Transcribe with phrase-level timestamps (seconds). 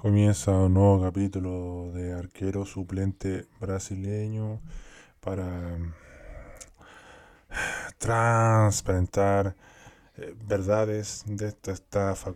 [0.00, 4.58] Comienza un nuevo capítulo de arquero suplente brasileño
[5.20, 5.92] para mm,
[7.98, 9.54] transparentar
[10.16, 12.32] eh, verdades de esta estafa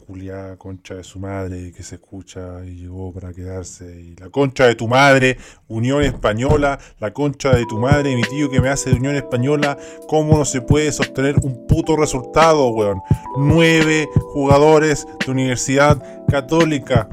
[0.58, 4.14] concha de su madre que se escucha y llegó para quedarse.
[4.18, 8.60] La concha de tu madre, Unión Española, la concha de tu madre, mi tío que
[8.60, 13.00] me hace de Unión Española, ¿cómo no se puede sostener un puto resultado, weón?
[13.38, 17.08] Nueve jugadores de Universidad Católica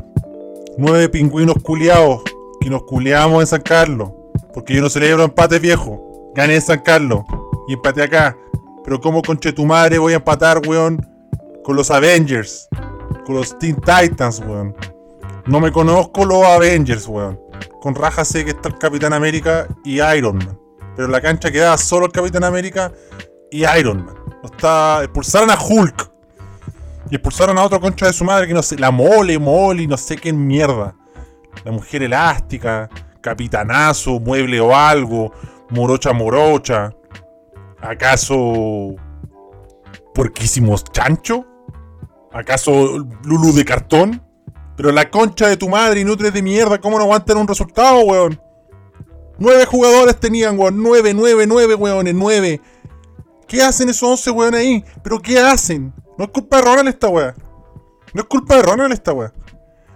[0.77, 2.21] nueve pingüinos culiados
[2.59, 4.11] que nos culeamos en San Carlos.
[4.53, 6.31] Porque yo no celebro empate viejo.
[6.35, 7.21] Gané en San Carlos
[7.67, 8.37] y empate acá.
[8.83, 11.05] Pero como conche tu madre voy a empatar, weón,
[11.63, 12.67] con los Avengers.
[13.25, 14.75] Con los Teen Titans, weón.
[15.45, 17.39] No me conozco los Avengers, weón.
[17.81, 20.59] Con raja sé que está el Capitán América y Iron Man.
[20.95, 22.91] Pero la cancha quedaba solo el Capitán América
[23.49, 24.15] y Iron Man.
[24.43, 25.03] No está.
[25.03, 26.10] Expulsaron a Hulk.
[27.11, 29.97] Y expulsaron a otro concha de su madre que no sé, la mole, mole, no
[29.97, 30.95] sé qué mierda.
[31.65, 35.33] La mujer elástica, capitanazo, mueble o algo,
[35.69, 36.95] morocha morocha.
[37.81, 38.95] ¿Acaso
[40.13, 41.45] porquísimos chancho?
[42.31, 44.23] ¿Acaso Lulu de cartón?
[44.77, 48.41] Pero la concha de tu madre, inútiles de mierda, ¿cómo no aguantan un resultado, weón?
[49.37, 50.81] Nueve jugadores tenían, weón.
[50.81, 52.61] Nueve, nueve, nueve, weones, nueve.
[53.47, 54.85] ¿Qué hacen esos once, weón, ahí?
[55.03, 55.93] ¿Pero qué hacen?
[56.21, 57.33] No es culpa de Ronald esta weá.
[58.13, 59.33] No es culpa de Ronald esta weá.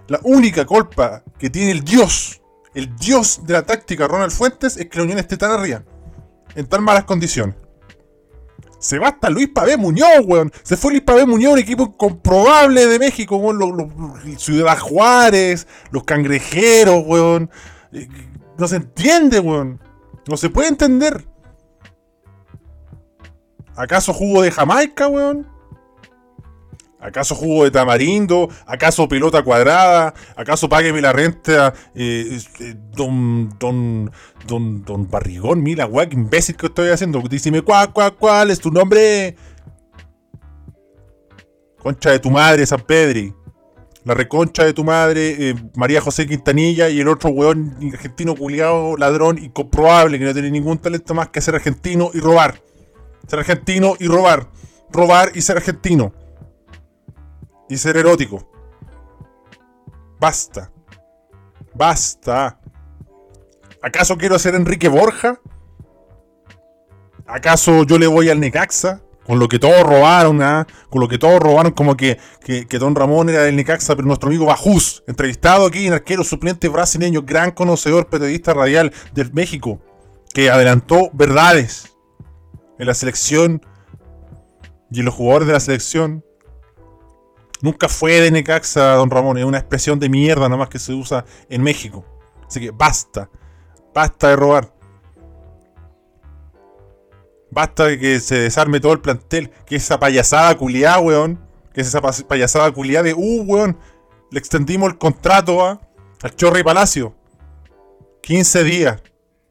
[0.08, 2.42] La única culpa que tiene el dios,
[2.74, 5.84] el dios de la táctica Ronald Fuentes, es que la Unión esté tan arriba.
[6.56, 7.54] En tan malas condiciones.
[8.80, 10.50] Se va hasta Luis Pavé Muñoz, weón.
[10.64, 13.60] Se fue Luis Pavé Muñoz, un equipo incomprobable de México, weón.
[13.60, 17.50] Los, Ciudad Juárez, los cangrejeros, weón.
[17.92, 18.08] Eh,
[18.58, 19.80] no se entiende, weón.
[20.26, 21.24] No se puede entender.
[23.76, 25.54] ¿Acaso jugo de Jamaica, weón?
[26.98, 28.48] ¿Acaso jugo de tamarindo?
[28.66, 30.14] ¿Acaso pelota cuadrada?
[30.34, 34.10] ¿Acaso págueme la renta eh, eh, don, don,
[34.46, 35.62] don, don Barrigón?
[35.62, 37.20] Mira, guay, qué imbécil que estoy haciendo.
[37.20, 39.36] Díceme, ¿cuál, cuál, cuál es tu nombre?
[41.78, 43.34] Concha de tu madre, San Pedri.
[44.04, 48.96] La reconcha de tu madre, eh, María José Quintanilla y el otro weón argentino culiado,
[48.96, 52.62] ladrón incomprobable que no tiene ningún talento más que ser argentino y robar.
[53.26, 54.48] Ser argentino y robar.
[54.90, 56.12] Robar y ser argentino
[57.68, 58.48] y ser erótico.
[60.18, 60.70] Basta.
[61.74, 62.58] Basta.
[63.82, 65.40] ¿Acaso quiero ser Enrique Borja?
[67.26, 69.02] ¿Acaso yo le voy al Necaxa?
[69.24, 70.66] Con lo que todos robaron, ¿ah?
[70.88, 74.28] Con lo que todos robaron, como que, que, Don Ramón era del Necaxa, pero nuestro
[74.28, 79.80] amigo Bajús, entrevistado aquí en arquero suplente brasileño, gran conocedor, periodista radial del México,
[80.32, 81.96] que adelantó verdades
[82.78, 83.60] en la selección
[84.92, 86.24] y en los jugadores de la selección
[87.62, 89.38] Nunca fue de Necaxa, don Ramón.
[89.38, 92.04] Es una expresión de mierda nada más que se usa en México.
[92.46, 93.30] Así que basta.
[93.94, 94.72] Basta de robar.
[97.50, 99.50] Basta de que se desarme todo el plantel.
[99.66, 101.40] Que esa payasada culiada, weón.
[101.72, 103.78] Que esa payasada culiada de, uh, weón.
[104.30, 105.80] Le extendimos el contrato a,
[106.22, 107.14] al Chorri Palacio.
[108.22, 109.02] 15 días.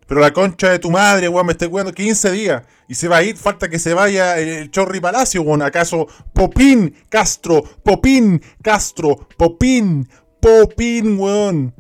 [0.08, 2.64] Pero la concha de tu madre, weón, me estoy cuidando 15 días.
[2.88, 5.64] Y se va a ir, falta que se vaya el Chorri Palacio, weón.
[5.64, 7.64] ¿Acaso Popín Castro?
[7.84, 9.28] Popín Castro.
[9.38, 10.08] Popín.
[10.40, 11.74] Popín, weón.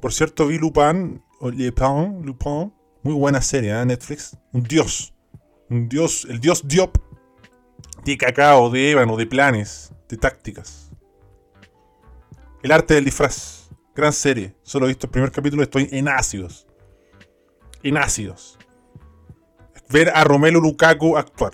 [0.00, 1.22] Por cierto, vi Lupin.
[1.40, 2.22] Lupin.
[2.22, 2.72] Lupin.
[3.02, 3.84] Muy buena serie, ¿eh?
[3.84, 4.36] Netflix.
[4.52, 5.12] Un dios.
[5.68, 6.24] Un dios.
[6.30, 6.98] El dios Diop.
[8.04, 10.90] De cacao, de ébano, de planes, de tácticas.
[12.62, 13.70] El arte del disfraz.
[13.94, 14.56] Gran serie.
[14.62, 16.66] Solo he visto el primer capítulo, estoy en ácidos
[17.82, 18.58] en ácidos.
[19.90, 21.52] Ver a Romelu Lukaku actuar.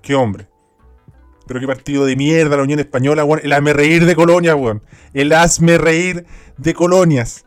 [0.00, 0.48] Qué hombre.
[1.46, 3.40] Pero qué partido de mierda la Unión Española, weón.
[3.42, 4.82] El hazme reír de colonias, weón.
[5.12, 6.24] El hazme reír
[6.56, 7.44] de colonias.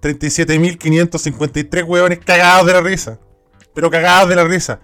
[0.00, 3.18] 37.553 weones cagados de la risa.
[3.74, 4.80] Pero cagados de la risa.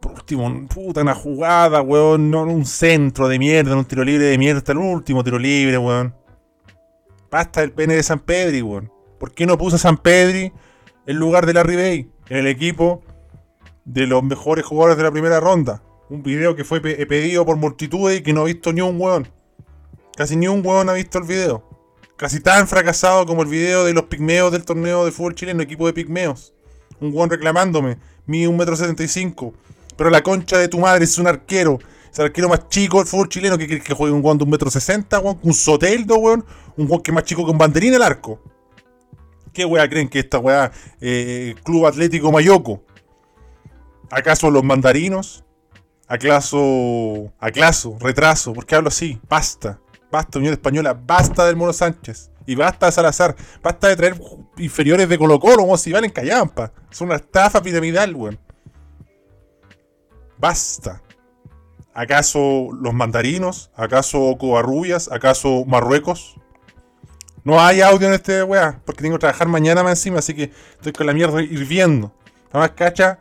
[0.00, 2.30] Por último, puta, una jugada, weón.
[2.30, 4.62] No un centro de mierda, un tiro libre de mierda.
[4.72, 6.14] El último tiro libre, weón.
[7.30, 8.92] Basta el pene de San Pedri, weón.
[9.18, 10.52] ¿Por qué no puso a San Pedri
[11.08, 13.02] en lugar de la Bay el equipo
[13.86, 15.82] de los mejores jugadores de la primera ronda.
[16.10, 19.26] Un video que fue pedido por multitudes y que no ha visto ni un hueón.
[20.14, 21.64] Casi ni un hueón ha visto el video.
[22.16, 25.86] Casi tan fracasado como el video de los pigmeos del torneo de fútbol chileno, equipo
[25.86, 26.52] de pigmeos.
[27.00, 27.96] Un hueón reclamándome,
[28.26, 29.54] mide 1,75m.
[29.96, 31.78] Pero la concha de tu madre es un arquero.
[32.12, 35.22] Es el arquero más chico del fútbol chileno que que juegue un hueón de 1,60m,
[35.22, 35.38] weón.
[35.42, 36.44] Un soteldo, weón.
[36.76, 38.42] Un hueón que es más chico que un banderín al arco.
[39.58, 40.70] ¿Qué weá creen que esta weá
[41.00, 42.84] eh, Club Atlético Mayoco?
[44.08, 45.44] ¿Acaso los mandarinos?
[46.06, 48.52] ¿Acaso, acaso, retraso?
[48.52, 49.20] ¿Por qué hablo así?
[49.28, 49.80] Basta,
[50.12, 52.30] Basta Unión Española, basta del Mono Sánchez.
[52.46, 53.34] Y basta de Salazar.
[53.60, 54.20] Basta de traer
[54.58, 56.72] inferiores de Colo Colo como si valen callampa.
[56.88, 58.38] Es una estafa piramidal, weón.
[60.38, 61.02] Basta.
[61.94, 63.72] ¿Acaso los mandarinos?
[63.74, 65.10] ¿Acaso Covarrubias?
[65.10, 66.36] ¿Acaso Marruecos?
[67.48, 70.52] No hay audio en este weá, porque tengo que trabajar mañana más encima, así que
[70.72, 72.12] estoy con la mierda hirviendo.
[72.52, 73.20] Nada más cacha.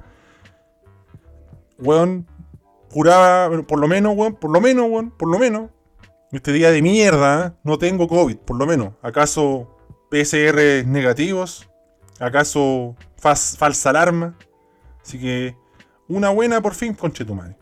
[1.79, 2.27] Weón,
[2.91, 5.69] juraba, por lo menos, weón, por lo menos, weón, por lo menos.
[6.33, 7.51] Este día de mierda, ¿eh?
[7.63, 8.95] no tengo COVID, por lo menos.
[9.01, 9.77] ¿Acaso
[10.11, 11.69] PCR negativos?
[12.19, 14.37] ¿Acaso falsa alarma?
[15.01, 15.55] Así que,
[16.09, 17.55] una buena por fin, conchetumare.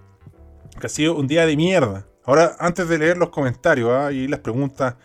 [0.79, 2.07] Que ha sido un día de mierda.
[2.23, 4.11] Ahora, antes de leer los comentarios ¿ah?
[4.11, 4.95] y las preguntas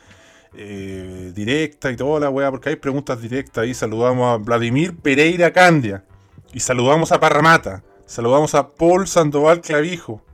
[0.55, 5.52] eh, directas y toda la weá, porque hay preguntas directas ahí, saludamos a Vladimir Pereira
[5.52, 6.05] Candia.
[6.52, 7.85] Y saludamos a Parramata.
[8.06, 10.25] Saludamos a Paul Sandoval Clavijo.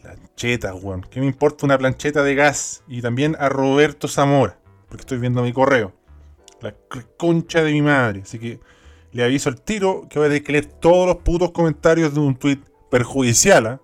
[0.00, 1.02] Plancheta, weón.
[1.10, 2.84] ¿Qué me importa una plancheta de gas?
[2.86, 4.60] Y también a Roberto Zamora.
[4.88, 5.92] Porque estoy viendo mi correo.
[6.60, 6.72] La
[7.16, 8.22] concha de mi madre.
[8.22, 8.60] Así que
[9.10, 12.20] le aviso al tiro que voy a tener que leer todos los putos comentarios de
[12.20, 13.66] un tweet perjudicial.
[13.66, 13.80] ¿ah?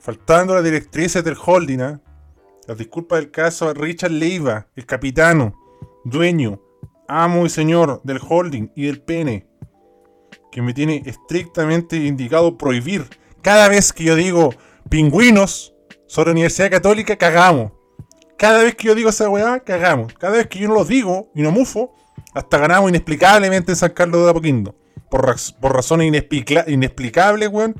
[0.00, 1.80] Faltando las directrices del holding.
[1.80, 2.00] ¿ah?
[2.66, 5.52] Las disculpas del caso a Richard Leiva, el capitano,
[6.04, 6.60] dueño,
[7.08, 9.48] amo y señor del holding y del pene,
[10.52, 13.08] que me tiene estrictamente indicado prohibir.
[13.42, 14.54] Cada vez que yo digo
[14.88, 15.74] pingüinos
[16.06, 17.72] sobre Universidad Católica, cagamos.
[18.38, 20.12] Cada vez que yo digo esa weá, cagamos.
[20.14, 21.96] Cada vez que yo no lo digo y no mufo,
[22.32, 24.76] hasta ganamos inexplicablemente en San Carlos de Apoquindo.
[25.10, 26.06] Por, por razones
[26.68, 27.74] inexplicables, weón.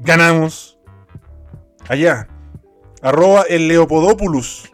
[0.00, 0.76] Ganamos
[1.88, 2.28] allá.
[3.02, 4.72] Arroba el Leopodopoulos.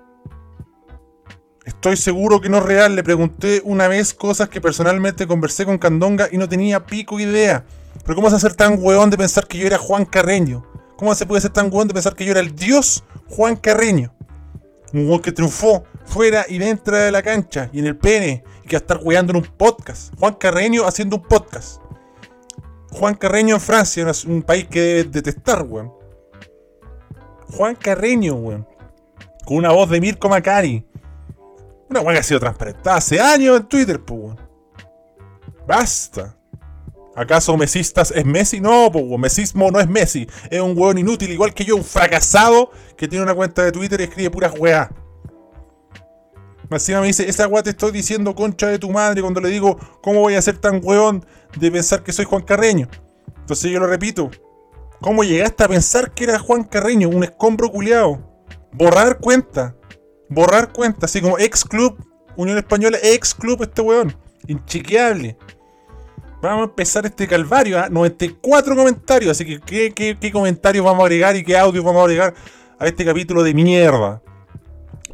[1.65, 2.95] Estoy seguro que no es real.
[2.95, 7.65] Le pregunté una vez cosas que personalmente conversé con Candonga y no tenía pico idea.
[8.05, 10.67] Pero ¿cómo se hacer tan weón de pensar que yo era Juan Carreño?
[10.99, 14.15] ¿Cómo se puede ser tan weón de pensar que yo era el dios Juan Carreño?
[14.93, 18.69] Un weón que triunfó fuera y dentro de la cancha y en el pene y
[18.69, 20.13] que va a estar weando en un podcast.
[20.19, 21.81] Juan Carreño haciendo un podcast.
[22.91, 25.98] Juan Carreño en Francia, un país que debe detestar, weón.
[27.53, 28.67] Juan Carreño, weón.
[29.45, 30.87] Con una voz de Mirko Macari.
[31.89, 34.41] Una weón que ha sido transparentada hace años en Twitter, pues, weón.
[35.67, 36.35] Basta.
[37.17, 38.61] ¿Acaso Mesistas es Messi?
[38.61, 40.29] No, pues, Mesismo no es Messi.
[40.51, 44.01] Es un weón inútil, igual que yo, un fracasado que tiene una cuenta de Twitter
[44.01, 44.91] y escribe puras weá.
[46.71, 49.79] Encima me dice, esa weá te estoy diciendo concha de tu madre cuando le digo,
[50.03, 51.25] ¿cómo voy a ser tan weón
[51.59, 52.89] de pensar que soy Juan Carreño?
[53.41, 54.31] Entonces yo lo repito,
[55.01, 58.21] ¿Cómo llegaste a pensar que era Juan Carreño, un escombro culiado?
[58.73, 59.77] Borrar cuenta.
[60.29, 61.97] Borrar cuenta, así como ex club,
[62.37, 64.17] Unión Española, ex club este weón.
[64.47, 65.37] Inchequeable.
[66.43, 67.79] Vamos a empezar este calvario.
[67.79, 67.89] ¿eh?
[67.91, 69.31] 94 comentarios.
[69.31, 72.35] Así que, ¿qué, ¿qué, comentarios vamos a agregar y qué audios vamos a agregar
[72.79, 74.21] a este capítulo de mierda?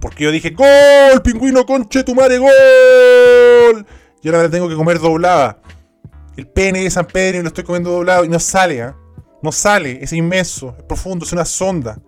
[0.00, 1.22] Porque yo dije, ¡Gol!
[1.22, 2.38] ¡Pingüino conche tu madre!
[2.38, 3.86] ¡Gol!
[4.22, 5.60] Y ahora la tengo que comer doblada.
[6.36, 8.96] El pene de San Pedro lo estoy comiendo doblado y no sale, ¿ah?
[9.44, 12.00] No sale, es inmenso, es profundo, es una sonda.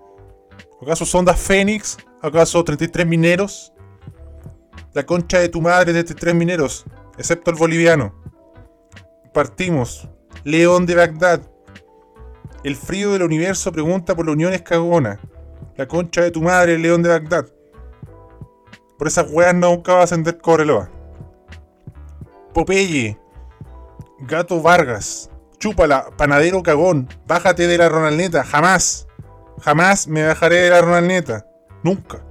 [0.81, 1.99] ¿Acaso sonda Fénix?
[2.23, 3.75] ¿Acaso 33 mineros?
[4.95, 6.87] La concha de tu madre de 33 mineros,
[7.19, 8.15] excepto el boliviano.
[9.35, 10.09] Partimos.
[10.45, 11.43] León de Bagdad.
[12.65, 15.21] El frío del universo pregunta por la unión escagona.
[15.77, 17.49] La concha de tu madre, León de Bagdad.
[18.97, 20.89] Por esas weas nunca va a ascender Cobreloa.
[22.55, 23.19] Popeye.
[24.21, 25.31] Gato Vargas.
[25.59, 27.09] Chúpala, panadero cagón.
[27.27, 28.45] Bájate de la Ronaldneta.
[28.45, 29.07] Jamás.
[29.63, 31.47] Jamás me bajaré de la Ronaldneta.
[31.83, 32.23] Nunca.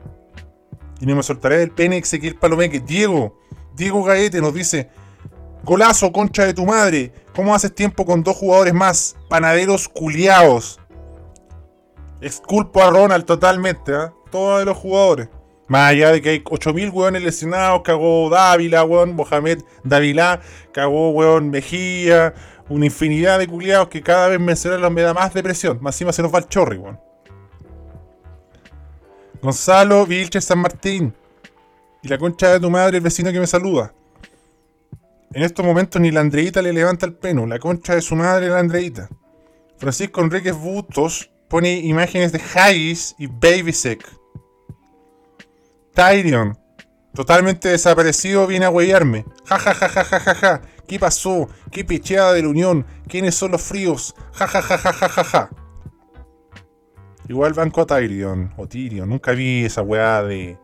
[0.99, 2.79] Y no me soltaré del pene Ezequiel Palomeque.
[2.79, 3.37] Diego.
[3.75, 4.89] Diego Gaete nos dice.
[5.63, 7.11] Golazo, concha de tu madre.
[7.35, 9.15] ¿Cómo haces tiempo con dos jugadores más?
[9.29, 10.79] Panaderos culiados.
[12.21, 14.11] Exculpo a Ronald totalmente, ¿eh?
[14.31, 15.29] Todos los jugadores.
[15.67, 20.39] Más allá de que hay 8000 weones lesionados, cagó Dávila, weón, Mohamed Dávila,
[20.71, 22.35] cagó weón Mejía,
[22.69, 25.79] una infinidad de culiados que cada vez mencionarlos me da más depresión.
[25.81, 26.99] Más encima se nos va el chorri, weón.
[29.41, 31.13] Gonzalo Vilche San Martín.
[32.01, 33.93] Y la concha de tu madre, el vecino que me saluda.
[35.33, 37.45] En estos momentos ni la Andreita le levanta el pelo.
[37.45, 39.09] La concha de su madre, la Andreita.
[39.77, 44.07] Francisco Enríquez Bustos pone imágenes de Haggis y Babysec.
[45.93, 46.57] Tyrion,
[47.15, 49.25] totalmente desaparecido, viene a huellarme.
[49.45, 50.61] Ja, ja, ja, ja, ja, ja, ja.
[50.87, 51.49] ¿Qué pasó?
[51.71, 52.85] ¿Qué pecheada de la Unión?
[53.07, 54.13] ¿Quiénes son los fríos?
[54.33, 55.49] Ja, ja, ja, ja, ja, ja, ja.
[57.27, 59.09] Igual banco a Tyrion, o Tyrion.
[59.09, 60.59] Nunca vi esa weá de,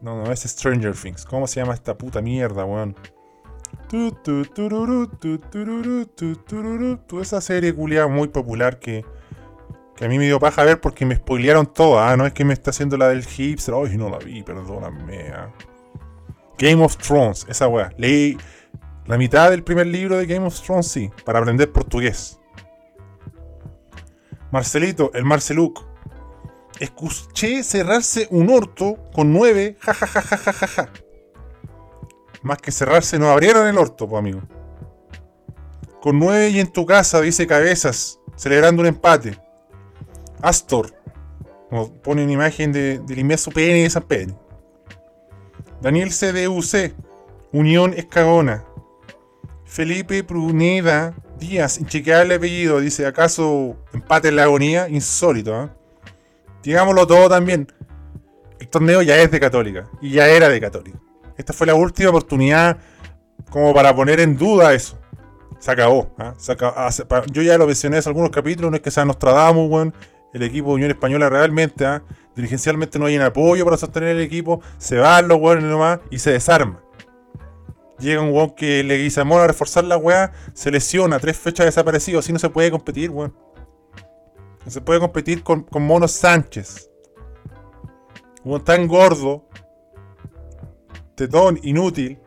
[0.00, 1.24] No, no, es Stranger Things.
[1.24, 2.96] ¿Cómo se llama esta puta mierda, weón?
[7.20, 9.04] Esa serie culiada muy popular que
[9.96, 11.98] Que a mí me dio paja ver porque me spoilearon todo.
[11.98, 13.74] Ah, no es que me está haciendo la del hipster.
[13.74, 15.30] Ay, no la vi, perdóname.
[15.30, 15.50] Ah.
[16.58, 17.90] Game of Thrones, esa weá.
[17.96, 18.36] Leí
[19.06, 22.38] la mitad del primer libro de Game of Thrones, sí, para aprender portugués.
[24.50, 25.84] Marcelito, el Marceluc.
[26.78, 30.90] Escuché cerrarse un orto con nueve, jajajajajaja.
[32.42, 34.42] Más que cerrarse, no abrieron el orto, pues amigo.
[36.00, 39.38] Con nueve y en tu casa, dice Cabezas, celebrando un empate.
[40.46, 40.94] Astor,
[41.72, 44.38] nos pone una imagen de, del inmenso pene de San Pedro.
[45.80, 46.94] Daniel CDUC,
[47.52, 48.64] Unión Escagona.
[49.64, 54.88] Felipe Pruneda Díaz, inchequeable apellido, dice, ¿acaso empate en la agonía?
[54.88, 55.68] Insólito, ¿eh?
[56.62, 57.66] Digámoslo todo también.
[58.60, 61.00] El torneo ya es de Católica, y ya era de Católica.
[61.36, 62.78] Esta fue la última oportunidad
[63.50, 64.96] como para poner en duda eso.
[65.58, 66.14] Se acabó.
[66.18, 66.34] ¿ah?
[67.32, 69.94] Yo ya lo mencioné en algunos capítulos, no es que sea Nostradamus, weón.
[70.32, 72.02] El equipo de Unión Española realmente, ¿ah?
[72.34, 74.60] dirigencialmente no hay un apoyo para sostener el equipo.
[74.78, 76.82] Se van los weones nomás y se desarma.
[77.98, 82.24] Llega un weón que le dice a reforzar la weá, se lesiona, tres fechas desaparecidos,
[82.24, 83.34] así no se puede competir, weón.
[84.64, 86.90] No se puede competir con, con Mono Sánchez.
[88.44, 89.48] Un tan gordo,
[91.14, 92.18] tetón, inútil,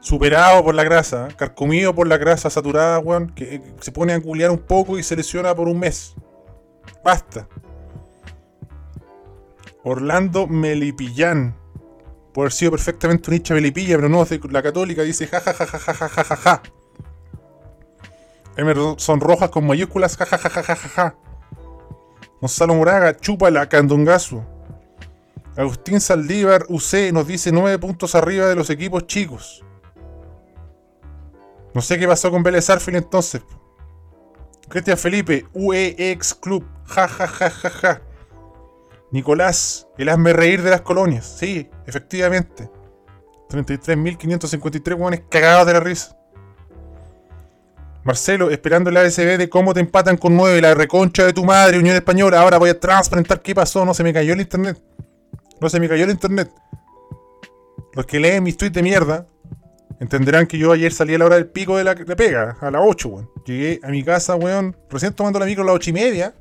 [0.00, 4.50] superado por la grasa, carcomido por la grasa saturada, weón, que se pone a culiar
[4.50, 6.14] un poco y se lesiona por un mes.
[7.04, 7.48] Basta.
[9.84, 11.56] Orlando Melipillán.
[12.32, 16.62] Puede haber sido perfectamente un hincha Melipilla, pero no, la católica dice jajajajajajaja.
[18.56, 21.16] Emerson Rojas con mayúsculas, jajajajajaja.
[22.40, 24.44] Gonzalo Moraga, chupa la candongazo.
[25.56, 29.64] Agustín Saldívar, UC, nos dice 9 puntos arriba de los equipos chicos.
[31.74, 33.42] No sé qué pasó con Vélez Arfil entonces.
[34.68, 38.02] Cristian Felipe, UEX Club, jajajajaja.
[39.10, 41.26] Nicolás, el hazme reír de las colonias.
[41.26, 42.70] Sí, efectivamente.
[43.50, 46.16] 33.553 hueones cagados de la risa.
[48.04, 51.78] Marcelo, esperando el ASB de cómo te empatan con 9, la reconcha de tu madre,
[51.78, 52.40] Unión Española.
[52.40, 53.84] Ahora voy a transparentar qué pasó.
[53.84, 54.82] No se me cayó el internet.
[55.60, 56.50] No se me cayó el internet.
[57.92, 59.26] Los que leen mis tweets de mierda
[60.02, 62.82] entenderán que yo ayer salí a la hora del pico de la, pega, a las
[62.84, 63.30] 8, weón.
[63.46, 66.34] Llegué a mi casa, weón, recién tomando la micro a las 8 y media.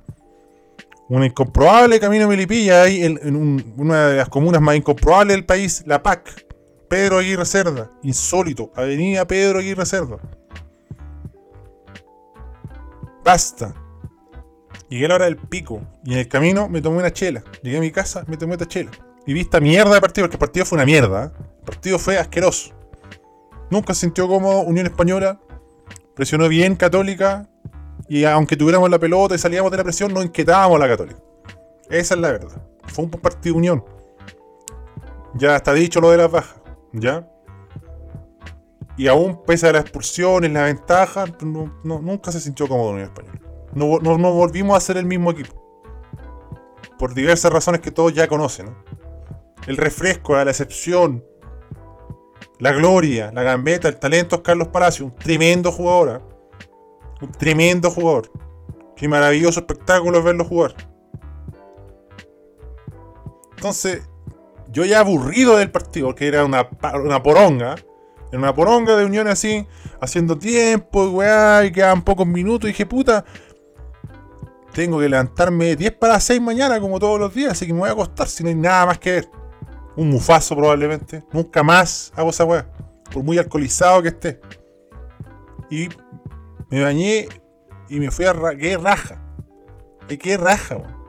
[1.10, 6.02] Un incomprobable camino Melipilla ahí en, una de las comunas más incomprobables del país, La
[6.02, 6.48] PAC.
[6.90, 7.92] Pedro Aguirre Cerda.
[8.02, 8.72] Insólito.
[8.76, 10.18] Avenida Pedro Aguirre Cerda.
[13.24, 13.76] Basta.
[14.90, 17.44] Llegué a la hora del pico y en el camino me tomé una chela.
[17.62, 18.92] Llegué a mi casa, me tomé esta chela.
[19.28, 21.26] Y vi esta mierda de partido, porque el partido fue una mierda.
[21.26, 21.44] ¿eh?
[21.60, 22.81] El partido fue asqueroso.
[23.72, 25.40] Nunca se sintió como Unión Española.
[26.14, 27.50] Presionó bien Católica.
[28.08, 31.20] Y aunque tuviéramos la pelota y salíamos de la presión, no inquietábamos a la Católica.
[31.90, 32.62] Esa es la verdad.
[32.88, 33.86] Fue un partido de Unión.
[35.36, 36.62] Ya está dicho lo de las bajas.
[36.94, 37.28] ¿Ya?
[38.98, 41.32] Y aún pese a las expulsiones, las ventajas,
[41.84, 43.40] nunca se sintió como Unión Española.
[43.74, 45.54] No, no, volvimos a ser el mismo equipo.
[47.00, 48.76] Por diversas razones que todos ya conocen.
[49.66, 51.24] El refresco, la excepción,
[52.60, 56.10] la gloria, la gambeta, el talento es Carlos Palacio, un tremendo jugador.
[56.10, 56.22] ¿ah?
[57.22, 58.32] Un tremendo jugador.
[58.96, 60.76] Qué maravilloso espectáculo verlo jugar.
[63.56, 64.04] Entonces,
[64.70, 66.70] yo ya aburrido del partido, que era una,
[67.24, 67.76] poronga.
[68.32, 69.68] En una poronga de unión así,
[70.00, 72.70] haciendo tiempo, weá, y quedaban pocos minutos.
[72.70, 73.26] Y dije, puta,
[74.74, 77.90] tengo que levantarme 10 para 6 mañana, como todos los días, así que me voy
[77.90, 79.41] a acostar si no hay nada más que ver
[79.96, 81.24] un mufazo probablemente.
[81.32, 82.68] Nunca más hago esa weá.
[83.12, 84.42] Por muy alcoholizado que esté.
[85.70, 85.90] Y
[86.70, 87.28] me bañé
[87.90, 89.22] y me fui a ra qué raja.
[90.08, 91.02] qué raja, weón.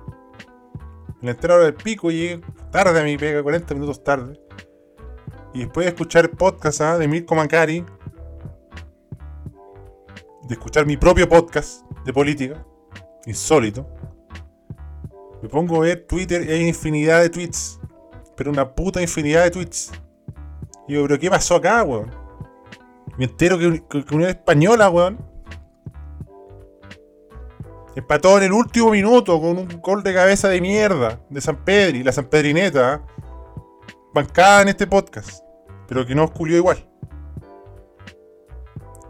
[1.20, 2.40] En la entera hora del pico llegué
[2.72, 4.40] tarde a mi pega, 40 minutos tarde.
[5.54, 6.98] Y después de escuchar podcast ¿ah?
[6.98, 7.84] de Mirko Macari,
[10.48, 12.66] de escuchar mi propio podcast de política,
[13.26, 13.86] insólito,
[15.42, 17.78] me pongo a ver Twitter y hay infinidad de tweets
[18.36, 19.92] pero una puta infinidad de tweets.
[20.88, 22.10] Y digo, pero ¿qué pasó acá, weón?
[23.18, 25.18] Me entero que, que, Unión Española, weón.
[27.94, 32.02] Empató en el último minuto con un gol de cabeza de mierda de San Pedri,
[32.02, 32.94] la San Pedrineta.
[32.94, 33.22] ¿eh?
[34.14, 35.44] Bancada en este podcast.
[35.88, 36.88] Pero que no osculió igual.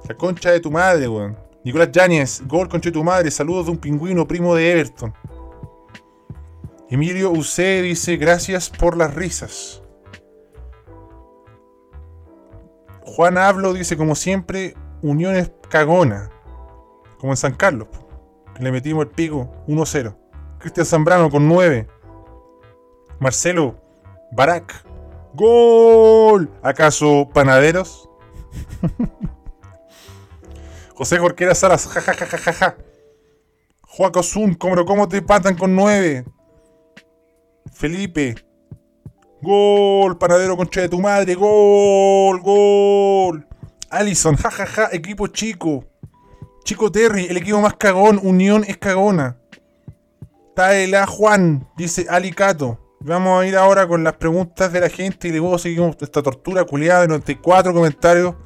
[0.09, 1.37] La concha de tu madre, weón.
[1.65, 3.31] Nicolás Yáñez, gol concha de tu madre.
[3.31, 5.15] Saludos de un pingüino primo de Everton.
[6.93, 9.83] Emilio UC dice, gracias por las risas.
[13.07, 16.29] Juan Hablo dice, como siempre, Unión es cagona.
[17.17, 17.89] Como en San Carlos.
[18.61, 19.51] Le metimos el pico.
[19.69, 20.15] 1-0.
[20.59, 21.89] Cristian Zambrano con 9.
[23.21, 23.81] Marcelo.
[24.31, 24.85] Barak.
[25.33, 26.51] ¡Gol!
[26.63, 28.11] ¿Acaso panaderos?
[30.95, 31.87] José Jorquera Salas.
[31.87, 32.77] jajajajaja ja, ja,
[33.81, 34.57] Joaco Zun.
[34.57, 36.27] ¿cómo, ¿cómo te patan con 9?
[37.83, 38.37] Felipe.
[39.43, 41.35] Gol, panadero concha de tu madre.
[41.35, 43.45] Gol, gol.
[43.91, 45.85] Allison, jajaja, equipo chico.
[46.63, 48.21] Chico Terry, el equipo más cagón.
[48.23, 49.37] Unión es cagona.
[50.55, 52.79] Taela Juan, dice Alicato.
[53.01, 56.63] Vamos a ir ahora con las preguntas de la gente y luego seguimos esta tortura
[56.63, 58.37] culiada de 94 comentarios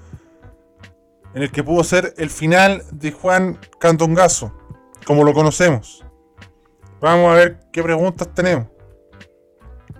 [1.35, 4.57] en el que pudo ser el final de Juan Candongazo,
[5.05, 6.07] como lo conocemos.
[7.03, 8.69] Vamos a ver qué preguntas tenemos.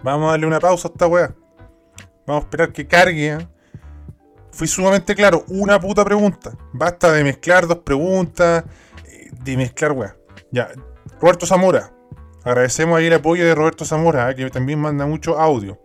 [0.03, 1.35] Vamos a darle una pausa a esta weá.
[2.27, 3.33] Vamos a esperar que cargue.
[3.33, 3.49] ¿eh?
[4.53, 5.45] Fui sumamente claro.
[5.49, 6.53] Una puta pregunta.
[6.73, 8.65] Basta de mezclar dos preguntas.
[9.07, 10.17] Eh, de mezclar weá.
[10.51, 10.71] Ya.
[11.21, 11.93] Roberto Zamora.
[12.45, 14.37] Agradecemos ahí el apoyo de Roberto Zamora, ¿eh?
[14.37, 15.81] que también manda mucho audio.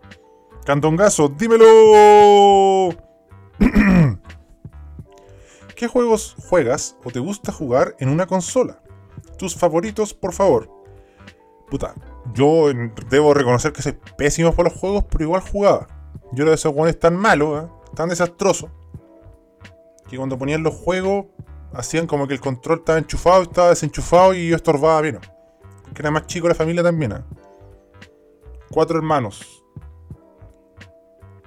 [0.64, 2.90] Candongazo, dímelo.
[5.74, 8.80] ¿Qué juegos juegas o te gusta jugar en una consola?
[9.36, 10.70] Tus favoritos, por favor.
[11.68, 11.94] Puta,
[12.34, 12.66] yo
[13.10, 15.88] debo reconocer que soy pésimo por los juegos, pero igual jugaba.
[16.32, 17.68] Yo era de esos juegos tan malos, ¿eh?
[17.94, 18.70] tan desastrosos,
[20.08, 21.26] que cuando ponían los juegos
[21.74, 25.18] hacían como que el control estaba enchufado, estaba desenchufado y yo estorbaba bien.
[25.94, 27.12] Que era más chico la familia también.
[27.12, 27.22] ¿eh?
[28.70, 29.62] Cuatro hermanos.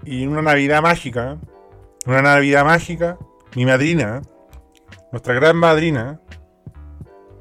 [0.03, 1.37] Y en una Navidad mágica, ¿eh?
[2.05, 3.17] una Navidad mágica,
[3.55, 4.21] mi madrina,
[5.11, 6.21] nuestra gran madrina,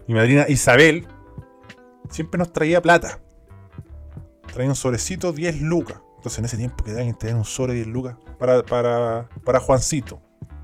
[0.07, 1.07] mi madrina Isabel,
[2.09, 3.24] siempre nos traía plata
[4.55, 6.01] traía un sobrecito 10 lucas.
[6.17, 10.23] Entonces en ese tiempo que tener un sobre 10 lucas para, para, para Juancito.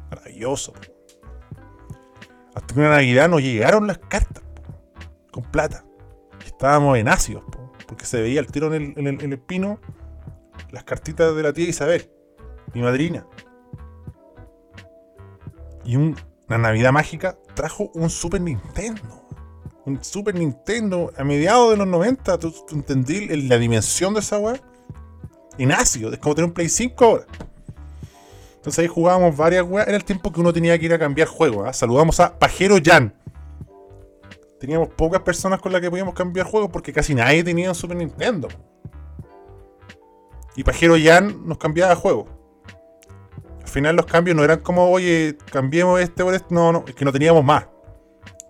[0.08, 0.72] Maravilloso.
[2.54, 4.42] Hasta que una Navidad nos llegaron las cartas
[5.30, 5.84] con plata.
[6.44, 7.44] estábamos en ácidos,
[7.86, 9.80] porque se veía el tiro en el, en, el, pino
[10.70, 12.10] las cartitas de la tía Isabel,
[12.74, 13.26] mi madrina.
[15.84, 19.19] Y una Navidad mágica trajo un Super Nintendo
[19.86, 24.60] un Super Nintendo a mediados de los 90, ¿tú, entendí la dimensión de esa weá?
[25.76, 27.26] Ácido, es como tener un Play 5 ahora.
[28.56, 29.88] Entonces ahí jugábamos varias weas.
[29.88, 31.66] Era el tiempo que uno tenía que ir a cambiar juegos.
[31.66, 31.72] ¿ah?
[31.72, 33.14] Saludamos a Pajero Jan.
[34.58, 37.96] Teníamos pocas personas con las que podíamos cambiar juegos porque casi nadie tenía un Super
[37.96, 38.48] Nintendo.
[40.56, 42.26] Y Pajero Jan nos cambiaba juego.
[43.62, 46.54] Al final los cambios no eran como, oye, cambiemos este por este.
[46.54, 47.66] No, no, es que no teníamos más.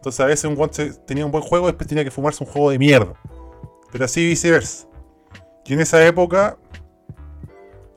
[0.00, 2.50] Entonces a veces un guante tenía un buen juego y después tenía que fumarse un
[2.50, 3.12] juego de mierda.
[3.92, 4.88] Pero así viceversa.
[5.66, 6.56] Y en esa época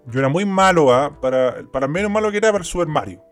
[0.08, 1.18] yo era muy malo, ¿ah?
[1.22, 3.24] para, para menos malo que era para el Super Mario.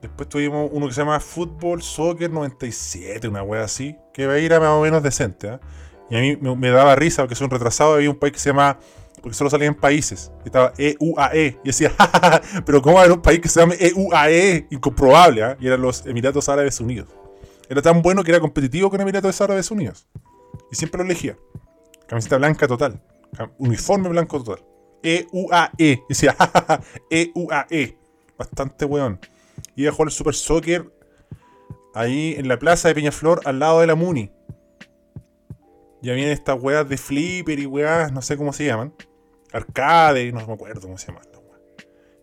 [0.00, 4.54] Después tuvimos uno que se llama Football Soccer 97, una wea así, que a ir
[4.54, 5.50] a más o menos decente.
[5.50, 5.60] ¿ah?
[6.08, 7.94] Y a mí me, daba risa porque soy un retrasado.
[7.94, 8.78] Había un país que se llama.
[9.20, 10.30] Porque solo salía en países.
[10.44, 11.46] Y estaba EUAE.
[11.46, 11.58] E.
[11.62, 11.92] Y decía,
[12.66, 14.66] pero ¿cómo era un país que se llama EUAE?
[14.70, 15.56] Incomprobable, ¿ah?
[15.60, 17.08] Y eran los Emiratos Árabes Unidos.
[17.68, 20.06] Era tan bueno que era competitivo con Emiratos Árabes Unidos.
[20.70, 21.36] Y siempre lo elegía.
[22.06, 23.02] Camiseta blanca total.
[23.58, 24.64] Uniforme blanco total.
[25.02, 25.70] EUAE.
[25.78, 26.02] E.
[26.08, 26.36] Decía,
[27.10, 27.66] EUAE.
[27.70, 27.98] E.
[28.38, 29.20] Bastante weón.
[29.74, 30.92] Iba a jugar el Super Soccer
[31.94, 34.30] ahí en la plaza de Peñaflor al lado de la Muni.
[36.00, 38.94] Ya vienen estas weas de flipper y weas, no sé cómo se llaman.
[39.52, 41.28] Arcade, no me acuerdo cómo se llaman.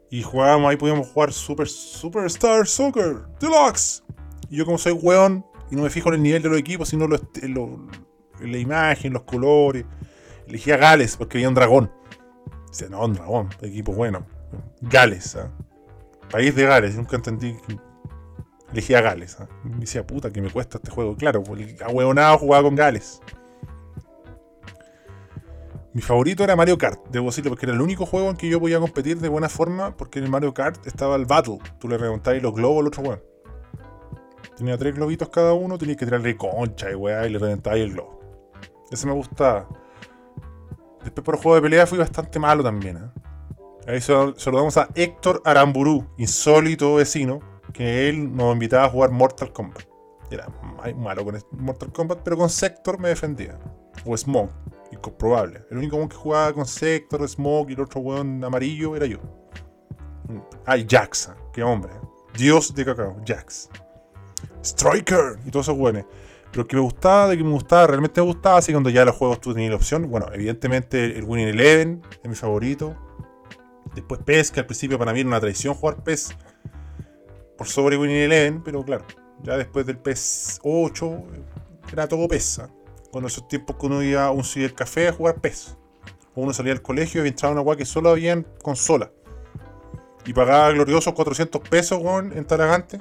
[0.09, 4.03] Y jugábamos ahí, podíamos jugar Super Superstar Soccer Deluxe.
[4.49, 6.89] Y yo como soy weón y no me fijo en el nivel de los equipos,
[6.89, 7.89] sino en,
[8.39, 9.85] la imagen, los colores,
[10.47, 11.91] elegía Gales porque había un dragón.
[12.69, 14.25] Dice, no, un dragón, equipo bueno.
[14.81, 15.51] Gales, ¿ah?
[16.29, 17.57] país de Gales, nunca entendí.
[18.71, 19.38] Elegía Gales.
[19.39, 19.49] ¿ah?
[19.63, 21.15] Me decía, puta, que me cuesta este juego.
[21.17, 21.43] Claro,
[21.83, 23.21] a huevonado jugaba con Gales.
[25.95, 28.60] Mi favorito era Mario Kart, debo decirlo, porque era el único juego en que yo
[28.60, 31.60] podía competir de buena forma, porque en el Mario Kart estaba el Battle.
[31.79, 33.23] Tú le reventabas los globos al otro weón.
[34.58, 37.93] Tenía tres globitos cada uno, tenías que tirarle concha y weá y le reventáis el
[37.93, 38.19] globo.
[38.91, 39.69] Ese me gustaba.
[41.01, 42.97] Después por el juego de pelea fui bastante malo también.
[42.97, 43.12] ¿eh?
[43.88, 47.39] Ahí saludamos a Héctor Aramburu, insólito vecino,
[47.71, 49.84] que él nos invitaba a jugar Mortal Kombat.
[50.29, 50.49] Era
[50.97, 53.58] malo con Mortal Kombat, pero con Sector me defendía.
[54.03, 54.51] O Smoke,
[54.91, 55.63] incomprobable.
[55.71, 59.19] El único que jugaba con Sector, Smoke y el otro weón amarillo era yo.
[60.65, 61.91] Ay, Jax, qué hombre.
[62.38, 63.69] Dios de cacao, Jax.
[64.63, 66.05] Striker y todos esos weones.
[66.51, 69.15] Pero que me gustaba, de que me gustaba, realmente me gustaba, así cuando ya los
[69.15, 70.10] juegos tú tenías la opción.
[70.10, 72.95] Bueno, evidentemente el Winning Eleven es mi favorito.
[73.93, 76.36] Después PES, que al principio para mí era una traición jugar PES
[77.58, 79.05] por sobre Winning Eleven, pero claro,
[79.43, 81.23] Ya después del PES 8,
[81.91, 82.62] era todo PES.
[83.15, 83.21] ¿Ah?
[83.21, 84.43] Cuando esos tiempos que uno iba a un
[84.75, 85.78] café a jugar PES.
[86.36, 89.10] O uno salía del colegio y entraba a una weá que solo había en consola.
[90.25, 92.01] Y pagaba gloriosos 400 pesos
[92.34, 92.99] en Talagante.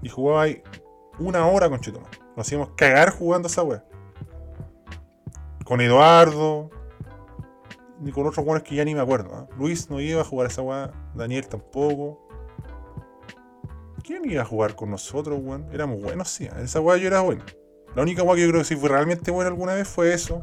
[0.00, 0.62] Y jugaba ahí
[1.18, 2.08] una hora con Chitoma.
[2.36, 3.84] Nos hacíamos cagar jugando esa weá.
[5.64, 6.70] Con Eduardo.
[8.00, 9.30] Ni con otros buenos que ya ni me acuerdo.
[9.34, 9.46] ¿ah?
[9.58, 10.90] Luis no iba a jugar esa weá.
[11.14, 12.26] Daniel tampoco.
[14.02, 15.66] ¿Quién iba a jugar con nosotros, weón?
[15.70, 16.48] Éramos buenos, sí.
[16.50, 16.60] ¿ah?
[16.62, 17.44] Esa weá yo era bueno.
[17.94, 20.42] La única weá que yo creo que sí fue realmente buena alguna vez fue eso.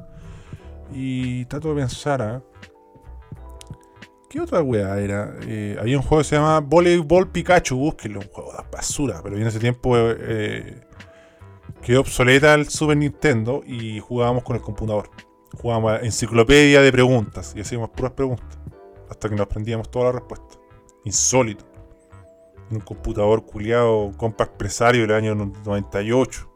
[0.93, 2.41] Y trato de pensar, ¿ah?
[4.29, 5.35] ¿Qué otra weá era?
[5.41, 9.35] Eh, había un juego que se llama Volleyball Pikachu, búsquenlo, un juego de basura, pero
[9.35, 10.79] en ese tiempo eh,
[11.81, 15.09] quedó obsoleta el Super Nintendo y jugábamos con el computador.
[15.61, 18.57] Jugábamos a enciclopedia de preguntas y hacíamos puras preguntas
[19.09, 20.59] hasta que nos aprendíamos todas las respuestas.
[21.03, 21.65] Insólito.
[22.69, 26.50] Un computador culiado Compact Presario del año 98.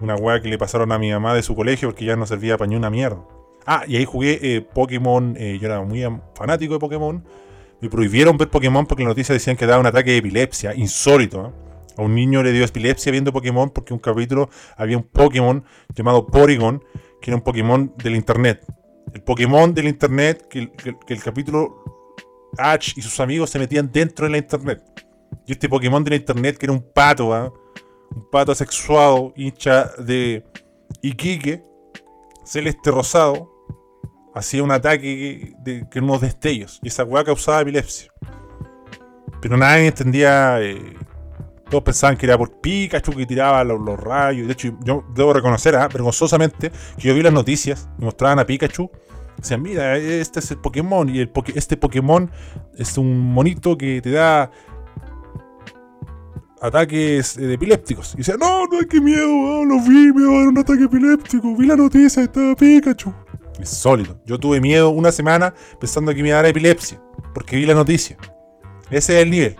[0.00, 2.56] Una weá que le pasaron a mi mamá de su colegio porque ya no servía
[2.56, 3.22] para ni una mierda.
[3.66, 5.34] Ah, y ahí jugué eh, Pokémon.
[5.38, 6.02] Eh, yo era muy
[6.34, 7.22] fanático de Pokémon.
[7.80, 10.74] Me prohibieron ver Pokémon porque las noticias decían que daba un ataque de epilepsia.
[10.74, 11.46] Insólito.
[11.46, 11.70] ¿eh?
[11.98, 16.26] A un niño le dio epilepsia viendo Pokémon porque un capítulo había un Pokémon llamado
[16.26, 16.82] Porygon,
[17.20, 18.64] que era un Pokémon del internet.
[19.12, 20.70] El Pokémon del internet, que,
[21.08, 21.82] el capítulo
[22.56, 24.82] Ash y sus amigos se metían dentro de la internet.
[25.46, 27.52] Y este Pokémon de la internet, que era un pato, ¿ah?
[28.14, 30.44] Un pato asexuado, hincha de
[31.02, 31.64] Iquique,
[32.44, 33.50] celeste rosado,
[34.34, 36.80] hacía un ataque de, que unos destellos.
[36.82, 38.12] Y esa weá causaba epilepsia.
[39.40, 40.60] Pero nadie entendía.
[40.60, 40.96] Eh,
[41.68, 44.46] todos pensaban que era por Pikachu que tiraba los, rayos.
[44.46, 45.86] De hecho, yo debo reconocer, ¿ah?
[45.86, 48.90] vergonzosamente, que yo vi las noticias y mostraban a Pikachu.
[49.36, 51.08] Decían, mira, este es el Pokémon.
[51.08, 52.30] Y el este Pokémon
[52.76, 54.50] es un monito que te da
[56.60, 58.14] ataques eh, epilépticos.
[58.14, 60.84] Y decía, no, no, qué miedo, oh, lo vi, me va a dar un ataque
[60.84, 61.56] epiléptico.
[61.56, 63.12] Vi la noticia, estaba Pikachu.
[63.58, 64.18] Insólito.
[64.24, 67.00] Yo tuve miedo una semana pensando que me iba a dar epilepsia,
[67.34, 68.16] porque vi la noticia.
[68.90, 69.56] Ese es el nivel.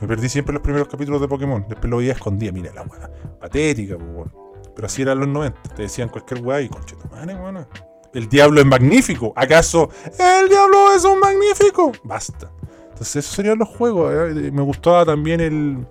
[0.00, 1.64] Me perdí siempre los primeros capítulos de Pokémon.
[1.68, 2.52] Después lo veía escondida.
[2.52, 3.10] Mira la weá.
[3.40, 4.28] Patética, pues,
[4.74, 5.62] Pero así eran los 90.
[5.74, 6.70] Te decían cualquier weá y
[7.10, 7.66] madre, weón.
[8.12, 9.32] El diablo es magnífico.
[9.36, 11.92] ¿Acaso el diablo es un magnífico?
[12.04, 12.50] Basta.
[12.96, 14.10] Entonces, esos serían los juegos.
[14.10, 14.50] ¿eh?
[14.50, 15.86] Me gustaba también el,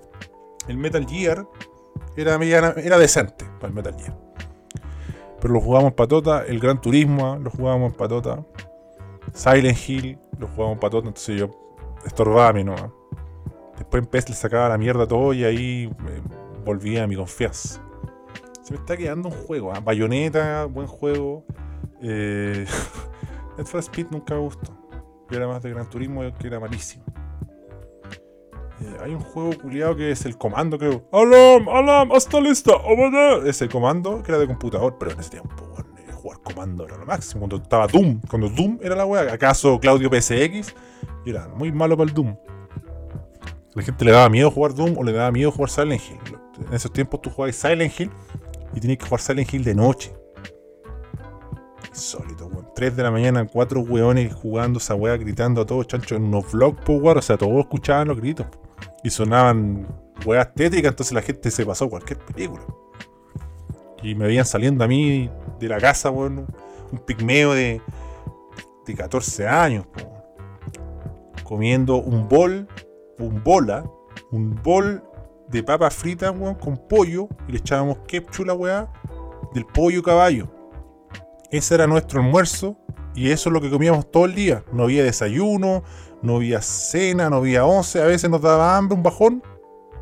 [0.76, 1.48] Metal Gear.
[2.18, 4.18] Era, era decente para el Metal Gear.
[5.40, 6.44] Pero lo jugábamos patota.
[6.48, 7.40] El Gran Turismo ¿eh?
[7.44, 8.44] lo jugábamos patota.
[9.34, 11.08] Silent Hill lo jugábamos patota.
[11.08, 11.52] Entonces yo
[12.08, 12.74] estorbaba a mí, ¿no?
[13.78, 15.94] Después en PES le sacaba la mierda todo y ahí
[16.66, 17.80] volvía a mi confianza.
[18.64, 19.72] Se me está quedando un juego.
[19.76, 19.80] ¿eh?
[19.84, 21.46] Bayonetta, buen juego.
[22.02, 22.66] Eh,
[23.58, 24.75] Need Speed nunca me gustó.
[25.30, 27.04] Yo era más de Gran Turismo que era malísimo.
[28.82, 31.08] Eh, hay un juego culiado que es el comando, creo.
[31.12, 31.70] ¡Alam!
[31.70, 32.12] ¡Alam!
[32.12, 32.74] ¡Hasta lista!
[33.46, 35.54] Ese comando que era de computador, pero en ese tiempo,
[35.98, 37.42] eh, jugar comando era lo máximo.
[37.42, 39.34] Cuando estaba Doom, cuando Doom era la wea.
[39.34, 40.76] ¿Acaso Claudio PSX?
[41.26, 42.36] era muy malo para el Doom.
[43.74, 46.38] La gente le daba miedo jugar Doom o le daba miedo jugar Silent Hill.
[46.68, 48.12] En esos tiempos tú jugabas Silent Hill
[48.74, 50.16] y tenías que jugar Silent Hill de noche.
[51.90, 52.55] Insólito.
[52.76, 56.52] 3 de la mañana, cuatro weones jugando esa weá, gritando a todos chanchos en unos
[56.52, 56.78] vlogs.
[56.88, 58.46] O sea, todos escuchaban los gritos.
[59.04, 59.88] Y sonaban
[60.26, 62.64] weas tétricas, entonces la gente se pasó cualquier película.
[64.04, 66.46] Y me veían saliendo a mí de la casa, weón.
[66.92, 67.82] Un pigmeo de,
[68.86, 69.86] de 14 años,
[71.44, 72.68] Comiendo un bol,
[73.20, 73.86] un bola,
[74.32, 75.04] un bol
[75.48, 77.30] de papas fritas, weón, con pollo.
[77.48, 78.92] Y le echábamos ketchup la weá
[79.54, 80.55] del pollo caballo.
[81.52, 82.78] Ese era nuestro almuerzo
[83.16, 84.64] y eso es lo que comíamos todo el día.
[84.72, 85.84] No había desayuno,
[86.22, 88.02] no había cena, no había once.
[88.02, 89.44] A veces nos daba hambre, un bajón,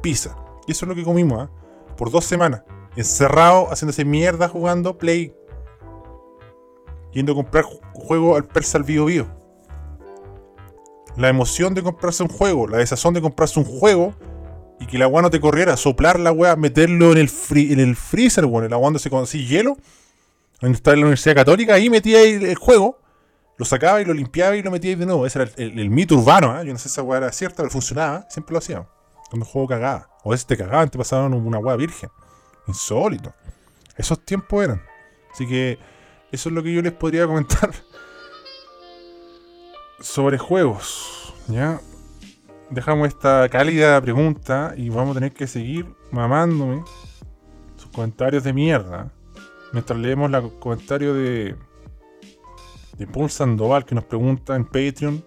[0.01, 0.36] pizza.
[0.67, 1.51] Y eso es lo que comimos, ¿ah?
[1.97, 2.63] Por dos semanas.
[2.95, 5.36] Encerrado, haciéndose mierda jugando Play.
[7.12, 9.27] Yendo a comprar juego al Persa al Bio Bio.
[11.15, 14.15] La emoción de comprarse un juego, la desazón de comprarse un juego
[14.79, 18.65] y que el agua no te corriera, soplar la agua, meterlo en el, freezer, bueno,
[18.65, 19.77] el aguándose con así hielo
[20.63, 22.97] donde estaba en la Universidad Católica, ahí metía el, juego,
[23.58, 25.26] lo sacaba y lo limpiaba y lo metía de nuevo.
[25.26, 26.65] Ese era el, mito urbano, ¿eh?
[26.65, 28.88] yo no sé si esa weá era cierta, pero funcionaba, siempre lo hacía.
[29.30, 30.10] Cuando el juego cagaba.
[30.23, 32.10] O a te cagaban, te pasaban una weá virgen.
[32.65, 33.34] Insólito.
[33.97, 34.82] Esos tiempos eran.
[35.34, 35.78] Así que
[36.32, 37.73] eso es lo que yo les podría comentar
[39.99, 41.34] sobre juegos.
[41.49, 41.82] ¿Ya?
[42.69, 46.86] Dejamos esta cálida pregunta y vamos a tener que seguir mamándome
[47.76, 49.12] sus comentarios de mierda
[49.73, 51.55] mientras leemos el comentario de,
[52.97, 55.25] de Paul Sandoval que nos pregunta en Patreon.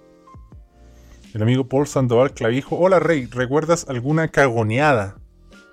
[1.34, 2.78] El amigo Paul Sandoval Clavijo.
[2.78, 5.16] Hola Rey, ¿recuerdas alguna cagoneada?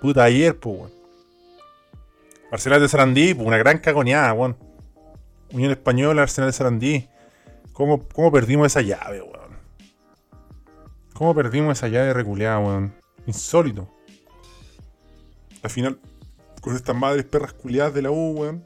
[0.01, 0.91] Puta, ayer, pues, weón.
[2.51, 4.57] Arsenal de Sarandí, pues, una gran cagoneada, weón.
[5.53, 7.07] Unión Española, Arsenal de Sarandí.
[7.71, 9.57] ¿Cómo, ¿Cómo perdimos esa llave, weón?
[11.13, 12.93] ¿Cómo perdimos esa llave reculeada, weón?
[13.25, 13.87] Insólito.
[15.61, 15.99] Al final,
[16.63, 18.63] con estas madres perras culiadas de la U, weón.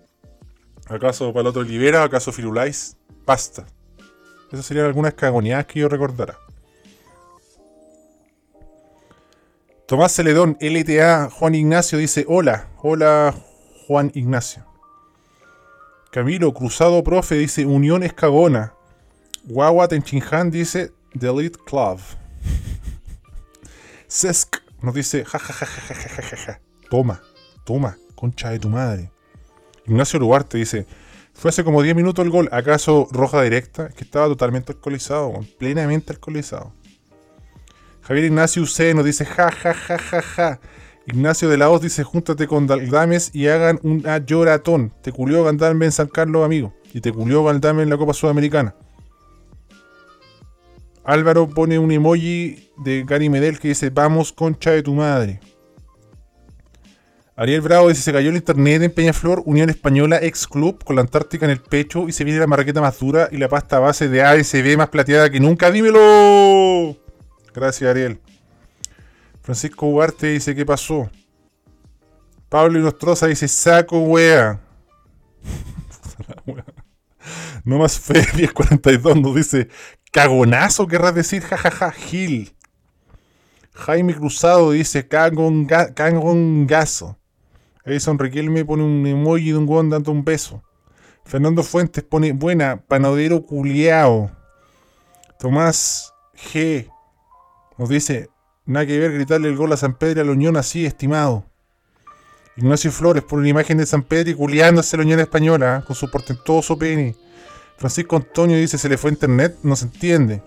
[0.87, 2.03] ¿Acaso para el otro Libera?
[2.03, 2.95] ¿Acaso Firulais?
[3.25, 3.65] Basta.
[4.51, 6.37] Esas serían algunas cagoneadas que yo recordara.
[9.87, 13.33] Tomás Celedón, LTA, Juan Ignacio dice: Hola, hola
[13.87, 14.63] Juan Ignacio.
[16.11, 18.73] Camilo Cruzado Profe dice: Unión Escagona.
[19.43, 21.99] Guagua Tenchinhan dice: Delete Club.
[24.07, 27.21] Sesk nos dice: ja, Toma,
[27.67, 29.11] toma, concha de tu madre.
[29.85, 30.87] Ignacio Luarte dice:
[31.33, 32.47] Fue hace como 10 minutos el gol.
[32.53, 33.89] ¿Acaso roja directa?
[33.89, 36.71] Que estaba totalmente alcoholizado, plenamente alcoholizado.
[38.01, 40.59] Javier Ignacio C nos dice ja ja ja ja ja.
[41.07, 44.93] Ignacio de la Hoz dice júntate con Daldames y hagan un lloratón.
[45.01, 46.73] Te culió Gandalme en San Carlos, amigo.
[46.93, 48.75] Y te culió Gandalme en la Copa Sudamericana.
[51.03, 55.39] Álvaro pone un emoji de Gary Medel que dice vamos concha de tu madre.
[57.39, 61.03] Ariel Bravo dice se cayó el internet en Peñaflor, Unión Española, ex club, con la
[61.03, 64.09] Antártica en el pecho y se viene la marraqueta más dura y la pasta base
[64.09, 65.69] de ASB más plateada que nunca.
[65.69, 66.97] ¡Dímelo!
[67.53, 68.19] Gracias, Ariel.
[69.43, 71.11] Francisco Ugarte dice, ¿qué pasó?
[72.49, 74.59] Pablo Inostroza dice, saco wea.
[77.63, 79.69] no más fe 1042 nos dice,
[80.11, 82.55] cagonazo querrás decir, jajaja, Gil.
[83.75, 87.15] Jaime Cruzado dice, cagongazo.
[87.87, 90.61] Edison Riquelme pone un emoji de un guón dando un beso.
[91.23, 94.29] Fernando Fuentes pone, buena, panadero culiao.
[95.39, 96.89] Tomás G
[97.77, 98.29] nos dice,
[98.65, 101.45] nada que ver gritarle el gol a San Pedro y a la Unión así, estimado.
[102.57, 105.85] Ignacio Flores por una imagen de San Pedro y culiándose la Unión Española, ¿eh?
[105.85, 107.15] con su portentoso pene.
[107.77, 110.41] Francisco Antonio dice, se le fue internet, no se entiende.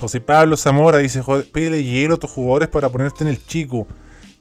[0.00, 3.86] José Pablo Zamora dice, pídele hielo a tus jugadores para ponerte en el chico.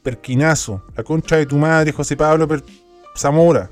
[0.04, 0.84] Perquinazo.
[0.96, 2.48] La concha de tu madre, José Pablo
[3.16, 3.70] Zamora.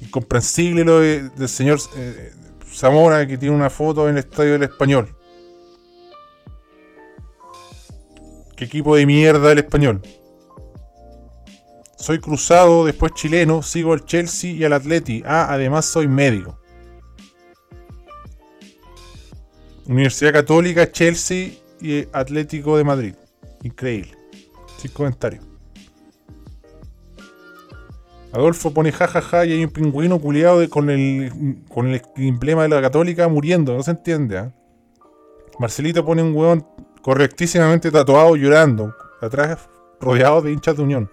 [0.00, 2.32] Incomprensible lo del señor eh,
[2.66, 5.14] Zamora que tiene una foto en el estadio del español.
[8.56, 10.02] ¿Qué equipo de mierda el español?
[11.96, 15.22] Soy cruzado, después chileno, sigo al Chelsea y al Atleti.
[15.26, 16.58] Ah, además soy médico.
[19.88, 23.14] Universidad Católica, Chelsea y Atlético de Madrid.
[23.62, 24.12] Increíble.
[24.76, 25.40] Sin comentario.
[28.32, 31.32] Adolfo pone jajaja y hay un pingüino culiado con, el,
[31.68, 34.36] con el emblema de la católica muriendo, no se entiende.
[34.36, 34.52] ¿ah?
[35.58, 36.66] Marcelito pone un hueón
[37.00, 39.70] correctísimamente tatuado llorando, atrás
[40.00, 41.10] rodeado de hinchas de unión.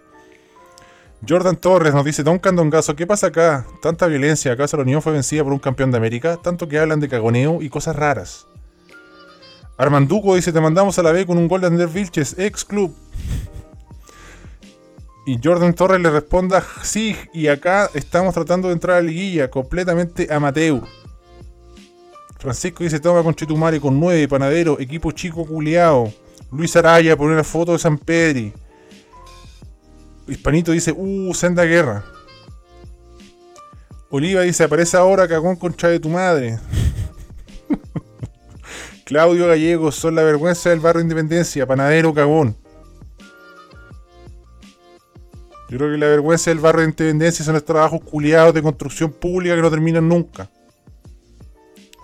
[1.27, 3.65] Jordan Torres nos dice, Don Candongazo, ¿qué pasa acá?
[3.81, 6.37] Tanta violencia, ¿acaso la Unión fue vencida por un campeón de América?
[6.37, 8.47] Tanto que hablan de cagoneo y cosas raras.
[9.77, 12.95] Armanduco dice, te mandamos a la B con un gol de Ander Vilches, ex club.
[15.25, 19.49] Y Jordan Torres le responda, sí, y acá estamos tratando de entrar a la liguilla,
[19.49, 20.83] completamente amateur.
[22.37, 26.13] Francisco dice, toma con Chetumare con 9, panadero, equipo chico culiao.
[26.51, 28.53] Luis Araya pone una foto de San Pedri.
[30.27, 32.05] Hispanito dice, uh, senda guerra.
[34.11, 36.59] Oliva dice, aparece ahora, cagón concha de tu madre.
[39.05, 42.57] Claudio Gallego, son la vergüenza del barrio Independencia, panadero cagón.
[45.69, 49.11] Yo creo que la vergüenza del barrio de Independencia son los trabajos culiados de construcción
[49.11, 50.49] pública que no terminan nunca.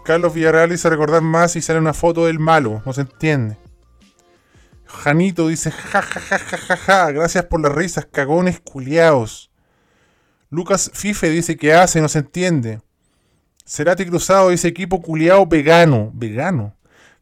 [0.06, 3.58] Carlos Villarreal dice recordar más y sale una foto del malo, no se entiende.
[4.86, 9.50] Janito dice ja ja ja ja ja ja, gracias por las risas, cagones culiados.
[10.52, 12.80] Lucas Fife dice que hace, no se entiende.
[13.66, 16.76] Cerati Cruzado dice equipo culiado vegano, vegano.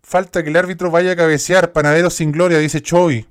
[0.10, 3.30] Falta que el árbitro vaya a cabecear, panadero sin gloria, dice Choi.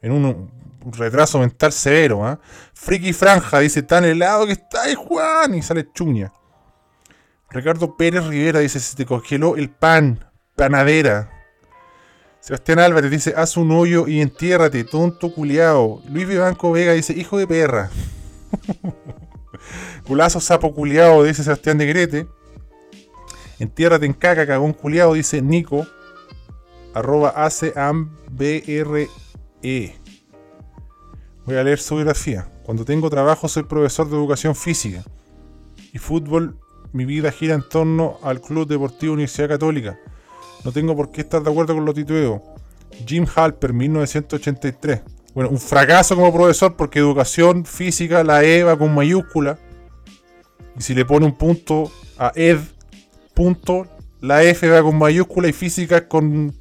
[0.00, 0.48] En un,
[0.96, 2.24] retraso mental severo.
[2.24, 2.38] ¿ah?
[2.72, 5.56] Friki Franja dice, tan helado que está ahí, Juan.
[5.56, 6.32] Y sale chuña.
[7.50, 10.24] Ricardo Pérez Rivera dice, se te congeló el pan.
[10.54, 11.32] Panadera.
[12.38, 16.00] Sebastián Álvarez dice, haz un hoyo y entiérrate, tonto culiao.
[16.08, 17.90] Luis Vivanco Vega dice, hijo de perra.
[20.06, 22.37] Culazo sapo culiao, dice Sebastián de Grete.
[23.58, 25.86] Entiérrate en caca, cagón culiao, dice Nico.
[26.94, 29.08] Arroba ACAMBRE.
[31.44, 32.48] Voy a leer su biografía.
[32.64, 35.02] Cuando tengo trabajo soy profesor de educación física
[35.92, 36.58] y fútbol
[36.92, 39.98] mi vida gira en torno al Club Deportivo Universidad Católica.
[40.64, 42.40] No tengo por qué estar de acuerdo con los titubeos.
[43.06, 45.00] Jim Halper, 1983.
[45.34, 49.58] Bueno, un fracaso como profesor porque educación física la E va con mayúscula.
[50.76, 52.58] Y si le pone un punto a Ed,
[53.38, 53.86] punto,
[54.20, 56.52] la F va con mayúscula y física con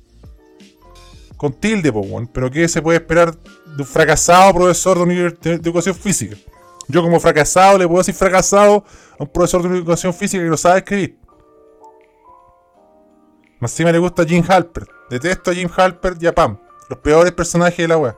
[1.36, 1.92] con tilde,
[2.32, 6.36] pero ¿qué se puede esperar de un fracasado profesor de, educación física?
[6.88, 8.86] Yo como fracasado le puedo decir fracasado
[9.18, 11.18] a un profesor de educación física que no sabe escribir.
[13.60, 14.88] Más encima le gusta Jim Halper.
[15.10, 16.60] Detesto a Jim Halper y a Pam.
[16.90, 18.16] Los peores personajes de la web.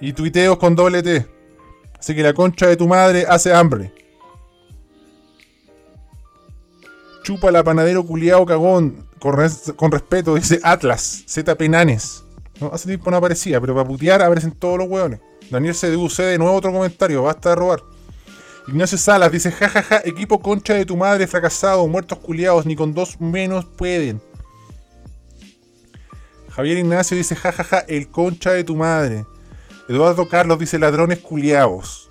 [0.00, 1.26] Y tuiteos con doble T.
[1.96, 3.92] Así que la concha de tu madre hace hambre.
[7.30, 9.06] Chupa la panadero culiao cagón.
[9.20, 12.24] Con, respeto, dice Atlas, Z Penanes.
[12.60, 12.72] ¿No?
[12.72, 15.20] Hace tiempo no aparecía, pero para putear aparecen todos los hueones.
[15.48, 17.84] Daniel CDUC de nuevo otro comentario, basta de robar.
[18.66, 23.20] Ignacio Salas dice, jajaja, equipo concha de tu madre fracasado, muertos culiados, ni con dos
[23.20, 24.20] menos pueden.
[26.48, 29.24] Javier Ignacio dice, jajaja, el concha de tu madre.
[29.88, 32.09] Eduardo Carlos dice, ladrones culiados.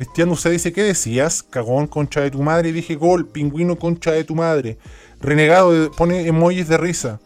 [0.00, 1.42] Cristiano usted dice, ¿qué decías?
[1.42, 2.72] Cagón, concha de tu madre.
[2.72, 4.78] Dije, gol, pingüino, concha de tu madre.
[5.20, 7.20] Renegado pone emojis de risa.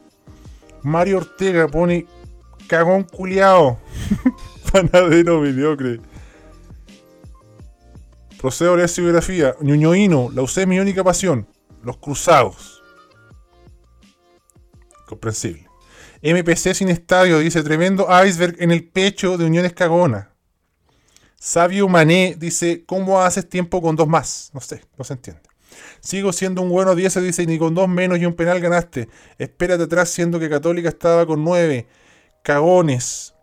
[0.83, 2.05] Mario Ortega pone
[2.67, 3.79] cagón culiao.
[4.73, 6.01] Panadero mediocre.
[8.41, 9.55] Procedo a leer biografía.
[9.61, 11.47] La usé mi única pasión.
[11.85, 12.83] Los cruzados.
[15.07, 15.69] Comprensible.
[16.25, 20.34] MPC sin estadio, dice tremendo iceberg en el pecho de Uniones Cagona.
[21.47, 24.51] Sabio Mané dice, ¿cómo haces tiempo con dos más?
[24.55, 25.43] No sé, no se entiende.
[26.01, 29.11] Sigo siendo un bueno 10, dice, ni con dos menos y un penal ganaste.
[29.37, 31.87] Espérate atrás, siendo que Católica estaba con nueve.
[32.43, 33.35] Cagones.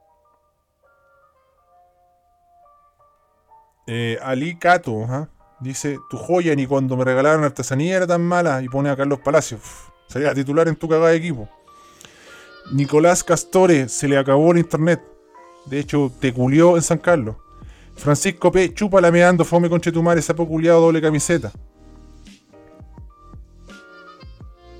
[3.85, 8.63] Eh, Ali Cato, dice, tu joya ni cuando me regalaron artesanía era tan mala.
[8.63, 9.61] Y pone a Carlos Palacios.
[10.07, 11.47] sería titular en tu cagada de equipo.
[12.73, 15.03] Nicolás Castore, se le acabó el internet.
[15.67, 17.35] De hecho, te culió en San Carlos.
[17.95, 18.73] Francisco P.
[18.73, 21.51] Chupa lameando, fome con Chetumare, sapo culiado, doble camiseta.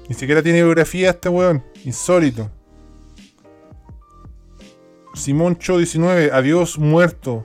[0.08, 1.64] Ni siquiera tiene biografía este weón.
[1.86, 2.50] Insólito.
[5.14, 7.44] Simón Cho 19, adiós muerto.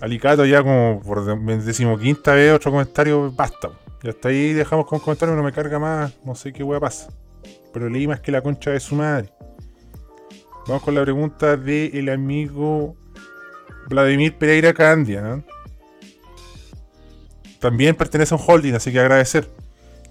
[0.00, 1.24] Alicato ya como por
[1.62, 3.70] decimoquinta vez otro comentario, basta.
[4.02, 7.08] Y hasta ahí dejamos con comentario, no me carga más, no sé qué weá pasa.
[7.72, 9.32] Pero leí más que la concha de su madre.
[10.66, 12.96] Vamos con la pregunta del amigo
[13.88, 15.42] Vladimir Pereira Candia.
[17.58, 19.48] También pertenece a un holding, así que agradecer.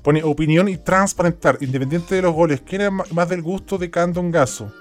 [0.01, 2.61] Pone opinión y transparentar, independiente de los goles.
[2.61, 4.71] ¿Quién es más del gusto de Candon Gaso?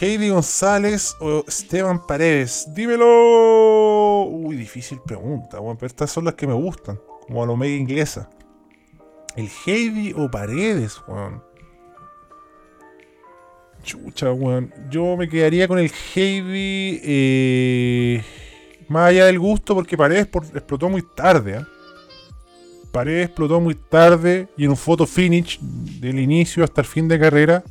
[0.00, 2.68] Heidi González o Esteban Paredes.
[2.74, 4.24] Dímelo.
[4.24, 7.76] Uy, difícil pregunta, bueno, pero estas son las que me gustan, como a lo mega
[7.76, 8.28] inglesa.
[9.36, 11.45] El Heidi o Paredes, weón.
[13.86, 14.72] Chucha, weón.
[14.90, 17.00] Yo me quedaría con el Heavy.
[17.02, 18.22] Eh,
[18.88, 21.60] más allá del gusto, porque Paredes explotó muy tarde.
[21.60, 21.64] ¿eh?
[23.22, 27.62] Explotó muy tarde y en un photo finish del inicio hasta el fin de carrera.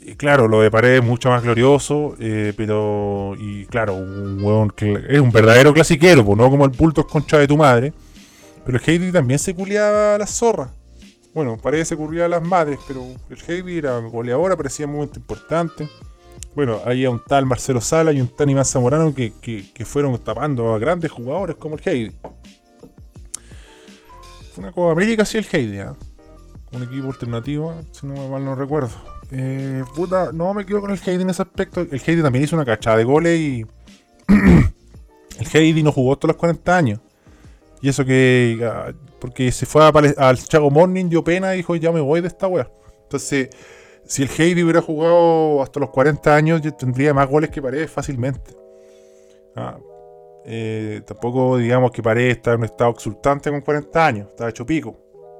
[0.00, 3.34] Y claro, lo de Paredes es mucho más glorioso, eh, pero.
[3.38, 4.72] Y claro, un weón
[5.08, 7.92] es un verdadero clasiquero, no como el pulto concha de tu madre.
[8.64, 10.70] Pero el Heidi también se culiaba a las zorras.
[11.34, 15.88] Bueno, parece que a las madres, pero el Heavy era goleador, parecía momento importante.
[16.54, 19.32] Bueno, había un tal Marcelo Sala y un tal Iván Zamorano que,
[19.86, 22.16] fueron tapando a grandes jugadores como el Heidi.
[24.52, 25.86] Fue una Copa América, sí, el Heidi, ¿eh?
[26.72, 28.90] Un equipo alternativo, si no mal no recuerdo.
[29.30, 31.80] Eh, puta, no me quedo con el Heidi en ese aspecto.
[31.80, 33.66] El Heidi también hizo una cachada de goles y.
[34.28, 37.00] el Heidi no jugó todos los 40 años.
[37.82, 38.58] Y eso que.
[38.64, 42.28] Ah, porque se fue al Chago Morning, dio pena y dijo, ya me voy de
[42.28, 42.70] esta wea.
[43.02, 43.50] Entonces,
[44.04, 47.90] si el Heidi hubiera jugado hasta los 40 años, yo tendría más goles que Paredes
[47.90, 48.56] fácilmente.
[49.54, 49.78] Ah,
[50.44, 54.64] eh, tampoco digamos que Paredes está en un estado exultante con 40 años, estaba hecho
[54.64, 54.96] pico.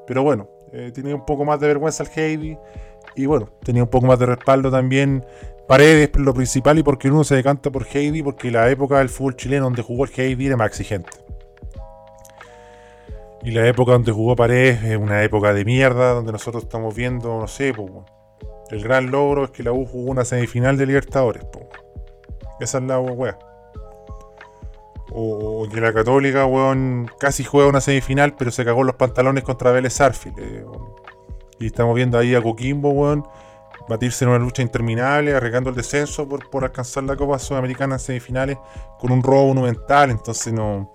[0.07, 2.59] Pero bueno, eh, tenía un poco más de vergüenza el Heidi.
[3.15, 5.25] Y bueno, tenía un poco más de respaldo también
[5.69, 9.37] Paredes, lo principal, y porque uno se decanta por Heidi, porque la época del fútbol
[9.37, 11.11] chileno donde jugó el Heidi era más exigente.
[13.45, 17.41] Y la época donde jugó Paredes es una época de mierda, donde nosotros estamos viendo,
[17.41, 17.75] no sé,
[18.71, 21.45] el gran logro es que la U jugó una semifinal de Libertadores.
[22.61, 23.39] Esa es la weá.
[25.11, 29.73] O, que la Católica, weón, casi juega una semifinal, pero se cagó los pantalones contra
[29.73, 30.33] Vélez Arfil.
[30.39, 30.65] Eh,
[31.59, 33.27] y estamos viendo ahí a Coquimbo, weón,
[33.89, 38.01] batirse en una lucha interminable, arriesgando el descenso por, por alcanzar la Copa Sudamericana en
[38.01, 38.57] semifinales
[38.99, 40.11] con un robo monumental.
[40.11, 40.93] Entonces no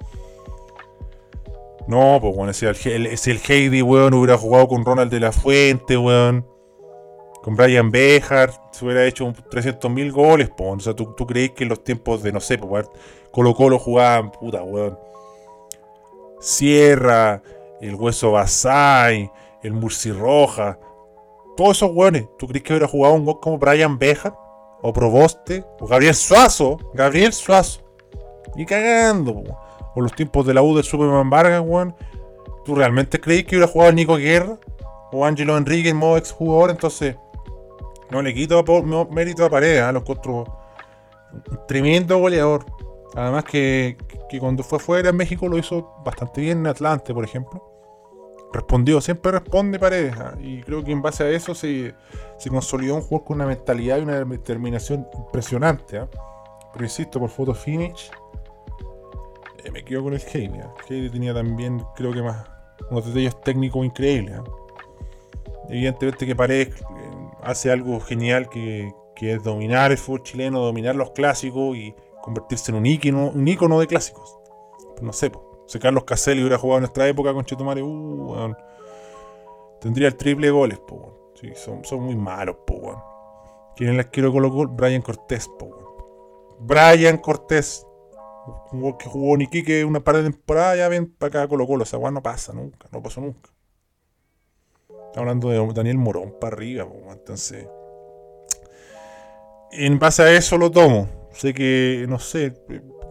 [1.88, 6.46] No, pues bueno, si el, Heidi, weón, hubiera jugado con Ronald de la Fuente, weón.
[7.42, 10.70] Con Brian Bejar, se hubiera hecho 300.000 goles, pues.
[10.70, 12.88] O sea, ¿tú, crees que en los tiempos de, no sé, pues,
[13.32, 15.00] Colo Colo jugaban, puta, weón.
[16.42, 17.42] Sierra,
[17.80, 19.32] el Hueso Basay,
[19.64, 20.78] el Murci Roja.
[21.56, 22.28] Todos esos weones.
[22.38, 24.36] ¿Tú crees que hubiera jugado un gol como Brian Bejar?
[24.82, 25.64] O Proboste?
[25.80, 26.78] O Gabriel Suazo.
[26.94, 27.82] Gabriel Suazo.
[28.56, 29.44] Y cagando,
[29.98, 31.96] o los tiempos de la U del Superman Vargas, weón.
[32.64, 34.60] ¿Tú realmente crees que hubiera jugado Nico Guerra?
[35.12, 37.16] O Angelo Enrique, modo ex jugador, entonces
[38.12, 38.64] no le quito
[39.10, 39.92] mérito a Paredes, ¿eh?
[39.92, 40.46] los un
[41.68, 42.66] tremendo goleador.
[43.16, 43.98] Además que,
[44.40, 47.64] cuando fue fuera en México lo hizo bastante bien en Atlante, por ejemplo.
[48.54, 50.14] Respondió, siempre responde Paredes.
[50.16, 50.42] ¿eh?
[50.42, 51.96] Y creo que en base a eso se,
[52.48, 55.98] consolidó un juego con una mentalidad y una determinación impresionante.
[55.98, 56.08] ¿eh?
[56.74, 58.12] Pero insisto, por foto finish,
[59.72, 60.60] me quedo con el Heidi.
[60.90, 62.48] Heidi tenía también, creo que más,
[62.90, 64.40] unos detalles técnicos increíbles.
[65.70, 66.84] Evidentemente que Paredes eh,
[67.42, 72.78] hace algo genial que, es dominar el fútbol chileno, dominar los clásicos y convertirse en
[72.78, 74.38] un ícono, un ícono de clásicos.
[74.92, 75.32] Pues no sé,
[75.66, 78.54] si Carlos Caselli hubiera jugado en nuestra época con Chetumare, uh,
[79.82, 80.80] tendría el triple goles,
[81.34, 83.04] sí, son, son, muy malos, po,
[83.76, 84.68] ¿Quién les quiero colocar?
[84.68, 87.87] Brian Cortés, po, Brian Cortés
[88.98, 91.84] que jugó que una par de temporada, ya ven para acá Colo Colo.
[91.84, 93.50] Esa weá no pasa nunca, no pasó nunca.
[94.90, 97.68] Estamos hablando de Daniel Morón para arriba, entonces.
[99.72, 101.08] En base a eso lo tomo.
[101.32, 102.54] Sé que, no sé,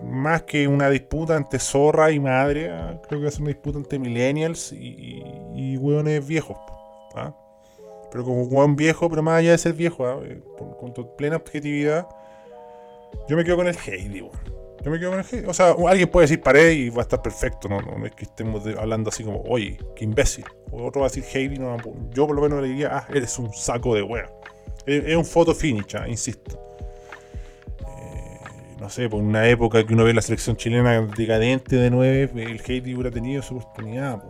[0.03, 3.51] más que una disputa entre zorra y madre, ah, creo que va a ser una
[3.51, 5.22] disputa entre millennials y,
[5.55, 5.76] y,
[6.20, 6.57] viejos.
[7.14, 7.34] ¿ah?
[8.11, 10.20] Pero como hueón viejo, pero más allá de ser viejo, ¿ah?
[10.22, 10.43] eh,
[10.78, 12.07] con, plena objetividad,
[13.28, 14.28] yo me quedo con el Heidi.
[14.84, 17.22] Yo me quedo con el O sea, alguien puede decir pared y va a estar
[17.22, 17.68] perfecto.
[17.68, 20.44] No, es que estemos hablando así como, oye, qué imbécil.
[20.70, 21.58] O otro va a decir Heidi.
[21.58, 21.76] No,
[22.10, 24.30] yo por lo menos le diría, ah, eres un saco de wea.
[24.86, 26.58] Es, un photo finish, ah, insisto.
[27.80, 28.38] Eh,
[28.78, 32.62] no sé, por una época que uno ve la selección chilena decadente de 9, el
[32.64, 34.22] Heidi hubiera tenido su oportunidad.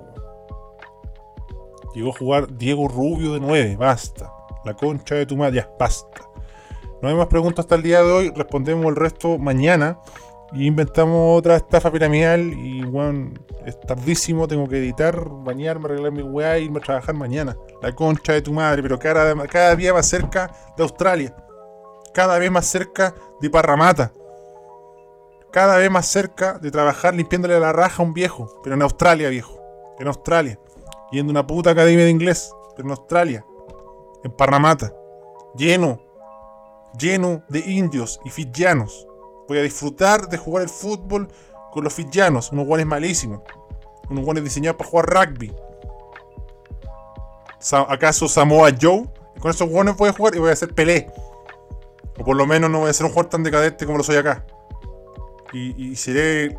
[1.95, 4.33] Llegó a jugar Diego Rubio de 9, basta.
[4.65, 6.23] La concha de tu madre, ya, basta.
[7.03, 9.99] No hay más preguntas hasta el día de hoy, respondemos el resto mañana.
[10.53, 13.35] Y inventamos otra estafa piramidal y, bueno,
[13.65, 17.57] es tardísimo, tengo que editar, bañarme, arreglar mi weá e irme a trabajar mañana.
[17.83, 21.35] La concha de tu madre, pero cada, cada día más cerca de Australia.
[22.15, 24.13] Cada vez más cerca de Parramata.
[25.51, 28.61] Cada vez más cerca de trabajar limpiándole la raja a un viejo.
[28.63, 29.61] Pero en Australia, viejo.
[29.99, 30.59] En Australia.
[31.11, 32.53] Yendo a una puta academia de inglés.
[32.77, 33.45] Pero en Australia.
[34.23, 34.93] En Parramata.
[35.57, 36.01] Lleno.
[36.99, 39.06] Lleno de indios y fijianos
[39.49, 41.29] Voy a disfrutar de jugar el fútbol
[41.73, 43.41] con los fijianos, unos guanes malísimos.
[44.09, 45.55] Unos guanes diseñados para jugar rugby.
[47.89, 49.05] ¿Acaso Samoa Joe?
[49.41, 51.11] Con esos guanes voy a jugar y voy a hacer Pelé.
[52.19, 54.17] O por lo menos no voy a ser un jugador tan decadente como lo soy
[54.17, 54.45] acá.
[55.53, 56.57] Y, seré.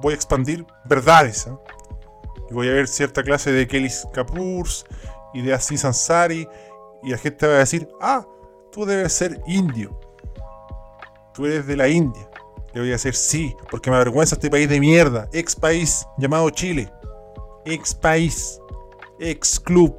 [0.00, 1.46] Voy a expandir verdades.
[1.46, 1.52] ¿eh?
[2.50, 4.86] Y voy a ver cierta clase de Kelly Kapoors
[5.34, 6.48] y de Aziz Ansari.
[7.02, 8.26] Y la gente va a decir: Ah,
[8.72, 9.98] tú debes ser indio
[11.36, 12.28] tú eres de la India.
[12.72, 16.48] Le voy a decir sí, porque me avergüenza este país de mierda, ex país llamado
[16.50, 16.90] Chile,
[17.64, 18.60] ex país,
[19.20, 19.94] ex club,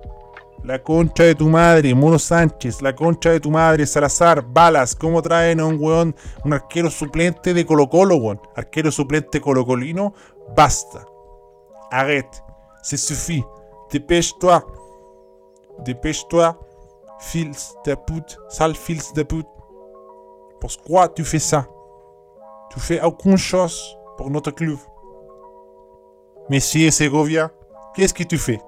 [0.63, 5.21] la concha de tu madre, Mono Sánchez, la concha de tu madre, Salazar, Balas, ¿cómo
[5.21, 8.41] traen a un weón, un arquero suplente de Colo Colo, weón?
[8.55, 10.13] Arquero suplente colocolino,
[10.55, 11.05] basta.
[11.91, 12.43] Arrête,
[12.83, 13.43] c'est suffit,
[13.91, 14.65] dépêche-toi,
[15.85, 16.59] dépêche-toi,
[17.19, 19.56] fils de pute, sale fils de pute.
[20.59, 21.67] Pourquoi tu fais ça?
[22.71, 24.77] Tu fais aucune chose pour notre club.
[26.49, 27.51] Monsieur Segovia,
[27.95, 28.59] qu'est-ce que tu fais?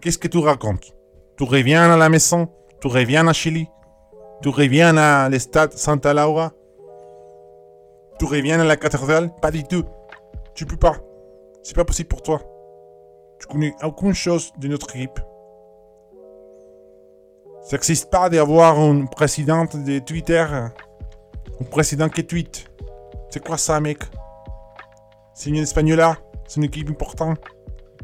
[0.00, 0.94] Qu'est-ce que tu racontes?
[1.36, 2.48] Tu reviens à la maison
[2.80, 3.68] Tu reviens à Chili
[4.42, 6.52] Tu reviens à l'estade Santa Laura
[8.18, 9.30] Tu reviens à la cathédrale?
[9.40, 9.84] Pas du tout.
[10.54, 10.96] Tu peux pas.
[11.62, 12.40] C'est pas possible pour toi.
[13.38, 15.20] Tu connais aucune chose de notre équipe.
[17.62, 20.46] Ça n'existe pas d'avoir une présidente de Twitter
[21.60, 22.70] un président qui tweet.
[23.30, 23.98] C'est quoi ça, mec?
[25.34, 26.16] C'est une Espagnola.
[26.46, 27.38] C'est une équipe importante,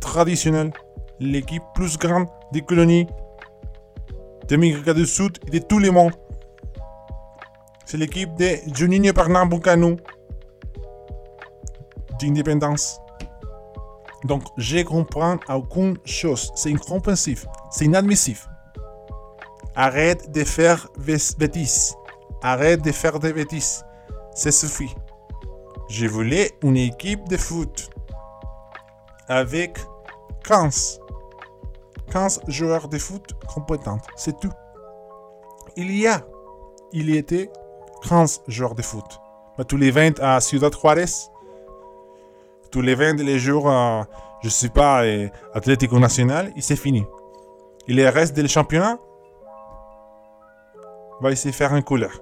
[0.00, 0.72] traditionnelle.
[1.18, 3.06] L'équipe plus grande des colonies
[4.46, 6.14] d'Amérique du Sud et de tous les mondes.
[7.84, 9.96] C'est l'équipe de Juninho Pernambucano
[12.20, 13.00] d'indépendance.
[14.24, 16.52] Donc, je comprends aucune chose.
[16.54, 17.40] C'est incompréhensible.
[17.70, 18.40] C'est inadmissible.
[19.74, 21.94] Arrête de faire bêtises.
[22.42, 23.84] Arrête de faire des bêtises.
[24.34, 24.94] C'est suffit.
[25.88, 27.90] Je voulais une équipe de foot.
[29.28, 29.78] avec
[30.44, 31.00] 15.
[32.10, 33.98] 15 joueurs de foot compétents.
[34.14, 34.52] C'est tout.
[35.76, 36.24] Il y a,
[36.92, 37.50] il y était
[38.08, 39.20] 15 joueurs de foot.
[39.68, 41.30] Tous les 20 à Ciudad Juárez,
[42.70, 44.06] tous les 20 les jours, à,
[44.42, 47.04] je sais pas, euh, Atlético Nacional, et c'est fini.
[47.88, 48.98] Il reste du championnat,
[51.20, 52.20] va essayer de faire un couleur.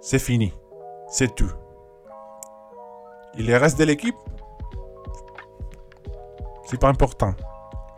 [0.00, 0.52] C'est fini.
[1.08, 1.50] C'est tout.
[3.38, 4.16] Il reste de l'équipe,
[6.64, 7.34] c'est pas important.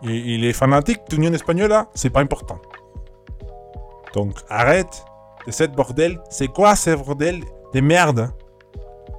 [0.02, 2.58] Il est fanatique de l'Union espagnole, c'est pas important.
[4.14, 5.04] Donc arrête
[5.46, 6.20] de cette bordel.
[6.28, 7.42] C'est quoi ce bordel
[7.72, 8.32] de merde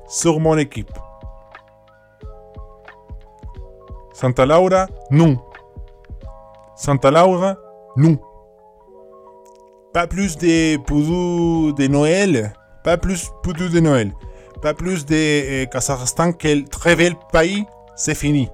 [0.07, 0.91] sur mon équipe?
[4.13, 5.37] Santa Laura, non.
[6.75, 7.55] Santa Laura,
[7.95, 8.17] non.
[9.93, 12.53] Pas plus de poudou de Noël?
[12.83, 14.13] Pas plus poudou de Noël.
[14.61, 17.65] Pas plus de euh, Kazakhstan, quel très bel pays.
[17.95, 18.49] C'est fini.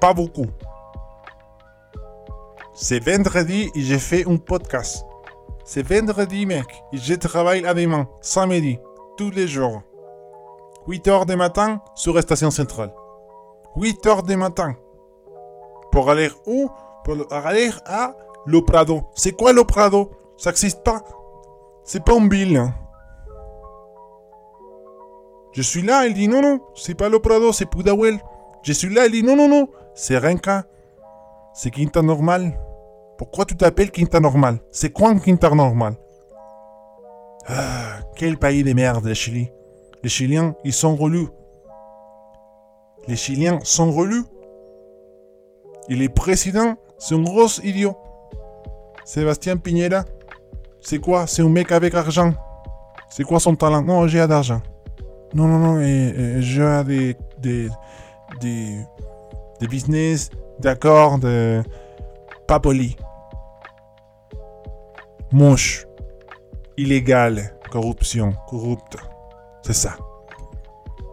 [0.00, 0.46] Pas beaucoup.
[2.74, 5.04] C'est vendredi et j'ai fait un podcast.
[5.64, 6.66] C'est vendredi, mec.
[6.92, 8.78] Et je travaille à demain, samedi,
[9.16, 9.82] tous les jours.
[10.86, 12.92] 8 heures du matin sur la station centrale.
[13.76, 14.74] 8 heures du matin.
[15.92, 16.70] Pour aller où?
[17.04, 18.14] Pour aller à
[18.46, 19.02] Le Prado.
[19.14, 21.02] C'est quoi Le Prado Ça n'existe pas.
[21.84, 22.56] C'est pas ville.
[22.56, 22.74] hein.
[25.52, 28.18] Je suis là, il dit non, non, c'est pas Le Prado, c'est Pudahuel.
[28.62, 30.64] Je suis là, il dit non, non, non, c'est Renca.
[31.52, 32.58] C'est Quinta Normal.
[33.16, 34.60] Pourquoi tu t'appelles Quinta Normal?
[34.70, 35.94] C'est quoi un Quinta Normal?
[37.48, 39.50] Ah, quel pays de merde, le Chili.
[40.02, 41.26] Les Chiliens, ils sont relus.
[43.08, 44.22] Les Chiliens sont relus.
[45.88, 47.96] Et les présidents, c'est un gros idiot.
[49.04, 50.04] Sébastien Piñera,
[50.80, 51.26] c'est quoi?
[51.26, 52.34] C'est un mec avec argent.
[53.08, 53.82] C'est quoi son talent?
[53.82, 54.60] Non, j'ai d'argent.
[55.34, 57.68] Non, non, non, et, j'ai des, des,
[58.40, 58.78] des,
[59.60, 61.62] des business, d'accord, de
[62.46, 62.96] pas poli.
[65.32, 65.86] Moche.
[66.76, 67.54] Illégal.
[67.70, 68.32] Corruption.
[68.48, 68.96] Corrupte.
[69.62, 69.96] C'est ça.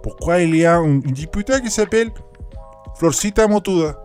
[0.01, 2.11] Pourquoi il y a un un député qui s'appelle
[2.95, 3.97] Florcita Motuda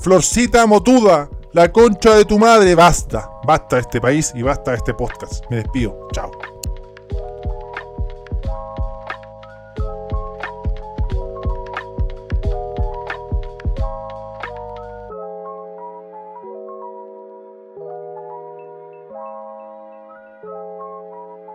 [0.00, 2.74] Florcita Motuda La concha de tu madre.
[2.74, 3.30] Basta.
[3.44, 5.44] Basta de este país y basta de este podcast.
[5.50, 6.08] Me despido.
[6.12, 6.30] Chao.